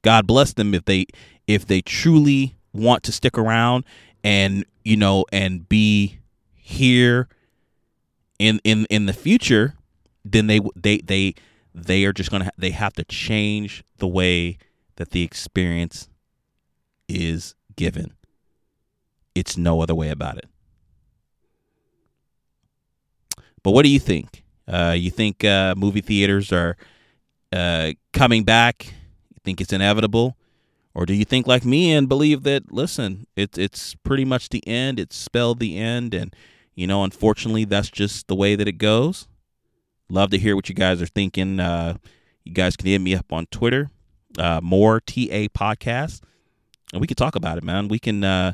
God 0.03 0.27
bless 0.27 0.53
them 0.53 0.75
if 0.75 0.85
they 0.85 1.07
if 1.47 1.67
they 1.67 1.83
truly 1.83 2.57
want 2.73 3.03
to 3.05 3.13
stick 3.13 3.37
around 3.37 3.85
and 4.23 4.65
you 4.85 4.97
know 4.97 5.25
and 5.33 5.69
be 5.69 6.21
here 6.55 7.29
in 8.39 8.61
in 8.65 8.87
in 8.91 9.07
the 9.07 9.13
future, 9.13 9.75
then 10.25 10.47
they 10.47 10.61
they 10.77 10.99
they 10.99 11.35
they 11.75 12.05
are 12.05 12.13
just 12.13 12.31
gonna 12.31 12.51
they 12.57 12.71
have 12.71 12.93
to 12.95 13.05
change 13.05 13.85
the 13.99 14.09
way 14.09 14.59
that 14.97 15.11
the 15.11 15.23
experience 15.23 16.09
is 17.09 17.55
given. 17.77 18.15
It's 19.35 19.57
no 19.57 19.81
other 19.81 19.95
way 19.95 20.11
about 20.11 20.39
it. 20.39 20.47
But 23.63 23.73
what 23.73 23.83
do 23.83 23.89
you 23.89 23.99
think? 23.99 24.45
Uh, 24.69 24.95
you 24.97 25.11
think 25.11 25.45
uh, 25.45 25.75
movie 25.77 26.01
theaters 26.01 26.53
are 26.53 26.77
uh, 27.53 27.93
coming 28.13 28.45
back? 28.45 28.87
You 28.87 29.41
think 29.43 29.61
it's 29.61 29.73
inevitable? 29.73 30.37
Or 30.95 31.07
do 31.07 31.15
you 31.15 31.25
think 31.25 31.47
like 31.47 31.65
me 31.65 31.93
and 31.93 32.09
believe 32.09 32.45
that 32.45 32.73
listen, 32.73 33.27
it's 33.35 33.59
it's 33.59 33.97
pretty 33.97 34.25
much 34.25 34.51
the 34.51 34.67
end, 34.67 35.01
it's 35.01 35.17
spelled 35.17 35.59
the 35.59 35.77
end 35.77 36.15
and 36.15 36.35
you 36.75 36.87
know, 36.87 37.05
unfortunately 37.05 37.65
that's 37.65 37.91
just 37.91 38.27
the 38.29 38.35
way 38.35 38.57
that 38.57 38.69
it 38.69 38.79
goes. 38.79 39.29
Love 40.09 40.31
to 40.31 40.39
hear 40.39 40.55
what 40.55 40.69
you 40.69 40.75
guys 40.75 41.01
are 41.01 41.07
thinking. 41.07 41.61
Uh, 41.61 41.97
you 42.45 42.53
guys 42.53 42.77
can 42.77 42.87
hit 42.87 43.01
me 43.01 43.15
up 43.15 43.33
on 43.33 43.47
Twitter, 43.47 43.91
uh, 44.39 44.61
more 44.63 45.01
TA 45.01 45.49
podcast, 45.55 46.21
and 46.93 47.01
we 47.01 47.07
can 47.07 47.17
talk 47.17 47.37
about 47.37 47.59
it, 47.59 47.65
man. 47.65 47.89
We 47.89 47.99
can, 47.99 48.23
uh, 48.23 48.53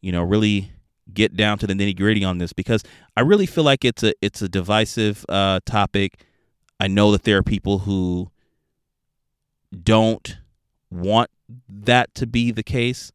you 0.00 0.12
know, 0.12 0.22
really 0.22 0.72
get 1.12 1.36
down 1.36 1.58
to 1.58 1.66
the 1.66 1.74
nitty 1.74 1.96
gritty 1.96 2.24
on 2.24 2.38
this 2.38 2.52
because 2.52 2.82
I 3.16 3.22
really 3.22 3.46
feel 3.46 3.64
like 3.64 3.84
it's 3.84 4.02
a 4.02 4.12
it's 4.20 4.42
a 4.42 4.48
divisive 4.48 5.24
uh, 5.28 5.60
topic. 5.64 6.24
I 6.80 6.88
know 6.88 7.12
that 7.12 7.24
there 7.24 7.38
are 7.38 7.42
people 7.42 7.80
who 7.80 8.30
don't 9.82 10.36
want 10.90 11.30
that 11.68 12.14
to 12.14 12.26
be 12.26 12.50
the 12.50 12.62
case, 12.62 13.12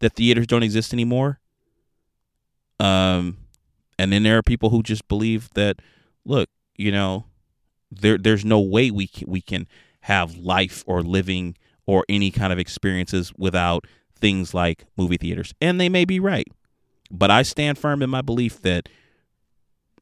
that 0.00 0.14
theaters 0.14 0.46
don't 0.46 0.62
exist 0.62 0.92
anymore. 0.92 1.40
Um, 2.80 3.38
and 3.98 4.12
then 4.12 4.22
there 4.22 4.38
are 4.38 4.42
people 4.42 4.70
who 4.70 4.82
just 4.82 5.06
believe 5.08 5.50
that, 5.54 5.80
look, 6.24 6.48
you 6.76 6.92
know, 6.92 7.26
there 7.90 8.18
there's 8.18 8.44
no 8.44 8.60
way 8.60 8.90
we 8.90 9.06
can, 9.06 9.30
we 9.30 9.40
can 9.40 9.66
have 10.02 10.36
life 10.36 10.84
or 10.86 11.02
living 11.02 11.56
or 11.86 12.04
any 12.08 12.30
kind 12.30 12.52
of 12.52 12.58
experiences 12.58 13.32
without 13.36 13.86
things 14.14 14.54
like 14.54 14.84
movie 14.96 15.16
theaters. 15.16 15.54
And 15.60 15.80
they 15.80 15.88
may 15.88 16.04
be 16.04 16.20
right. 16.20 16.46
But 17.10 17.30
I 17.30 17.42
stand 17.42 17.78
firm 17.78 18.02
in 18.02 18.10
my 18.10 18.20
belief 18.20 18.60
that 18.62 18.88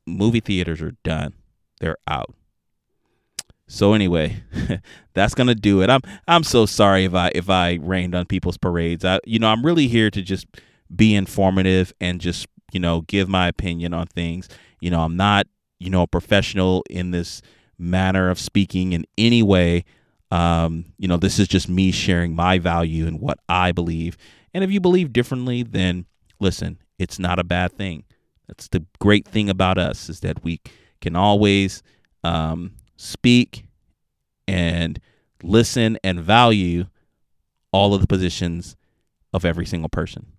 movie 0.04 0.40
theaters 0.40 0.82
are 0.82 0.94
done. 1.04 1.35
They're 1.80 1.98
out. 2.09 2.35
So 3.68 3.94
anyway, 3.94 4.42
that's 5.14 5.35
gonna 5.35 5.54
do 5.54 5.82
it. 5.82 5.90
I'm 5.90 6.00
I'm 6.28 6.44
so 6.44 6.66
sorry 6.66 7.04
if 7.04 7.14
I 7.14 7.30
if 7.35 7.50
I 7.50 7.78
rained 7.82 8.14
on 8.14 8.26
people's 8.26 8.59
parades. 8.59 9.04
I 9.04 9.20
you 9.24 9.38
know 9.38 9.48
I'm 9.48 9.64
really 9.64 9.88
here 9.88 10.11
to 10.11 10.22
just 10.22 10.46
be 10.94 11.14
informative 11.14 11.92
and 12.00 12.20
just 12.20 12.46
you 12.72 12.81
know 12.81 13.02
give 13.02 13.29
my 13.29 13.48
opinion 13.48 13.94
on 13.94 14.07
things. 14.07 14.48
You 14.81 14.90
know 14.90 15.02
I'm 15.02 15.16
not 15.16 15.46
you 15.79 15.90
know 15.90 16.02
a 16.02 16.07
professional 16.07 16.85
in 16.88 17.11
this 17.11 17.42
manner 17.79 18.31
of 18.31 18.38
speaking 18.38 18.92
in 18.92 19.05
any 19.18 19.42
way. 19.42 19.85
Um, 20.31 20.87
you 20.98 21.09
know 21.09 21.16
this 21.16 21.38
is 21.38 21.48
just 21.48 21.68
me 21.68 21.90
sharing 21.92 22.35
my 22.35 22.59
value 22.59 23.07
and 23.07 23.20
what 23.20 23.38
I 23.48 23.72
believe. 23.72 24.16
And 24.55 24.64
if 24.64 24.70
you 24.70 24.81
believe 24.81 25.12
differently, 25.12 25.62
then 25.62 26.07
listen, 26.40 26.79
it's 26.98 27.18
not 27.18 27.38
a 27.38 27.44
bad 27.44 27.72
thing. 27.72 28.05
That's 28.48 28.68
the 28.68 28.85
great 28.98 29.26
thing 29.26 29.50
about 29.50 29.79
us 29.79 30.09
is 30.09 30.20
that 30.20 30.42
we 30.42 30.61
can 31.00 31.16
always 31.16 31.83
um, 32.24 32.72
speak 32.96 33.66
and 34.48 35.00
listen 35.42 35.98
and 36.02 36.20
value 36.20 36.87
all 37.72 37.94
of 37.94 38.00
the 38.00 38.07
positions 38.07 38.76
of 39.33 39.44
every 39.44 39.66
single 39.66 39.88
person. 39.88 40.33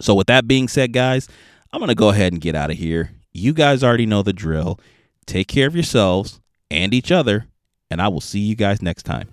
So, 0.00 0.14
with 0.14 0.26
that 0.26 0.46
being 0.48 0.68
said, 0.68 0.92
guys, 0.92 1.28
I'm 1.72 1.80
going 1.80 1.88
to 1.88 1.94
go 1.94 2.10
ahead 2.10 2.32
and 2.32 2.40
get 2.40 2.54
out 2.54 2.70
of 2.70 2.76
here. 2.76 3.10
You 3.32 3.52
guys 3.52 3.82
already 3.82 4.06
know 4.06 4.22
the 4.22 4.32
drill. 4.32 4.78
Take 5.26 5.48
care 5.48 5.66
of 5.66 5.74
yourselves 5.74 6.40
and 6.70 6.94
each 6.94 7.10
other, 7.10 7.46
and 7.90 8.00
I 8.00 8.08
will 8.08 8.20
see 8.20 8.40
you 8.40 8.54
guys 8.54 8.82
next 8.82 9.04
time. 9.04 9.28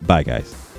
Bye, 0.00 0.22
guys. 0.22 0.69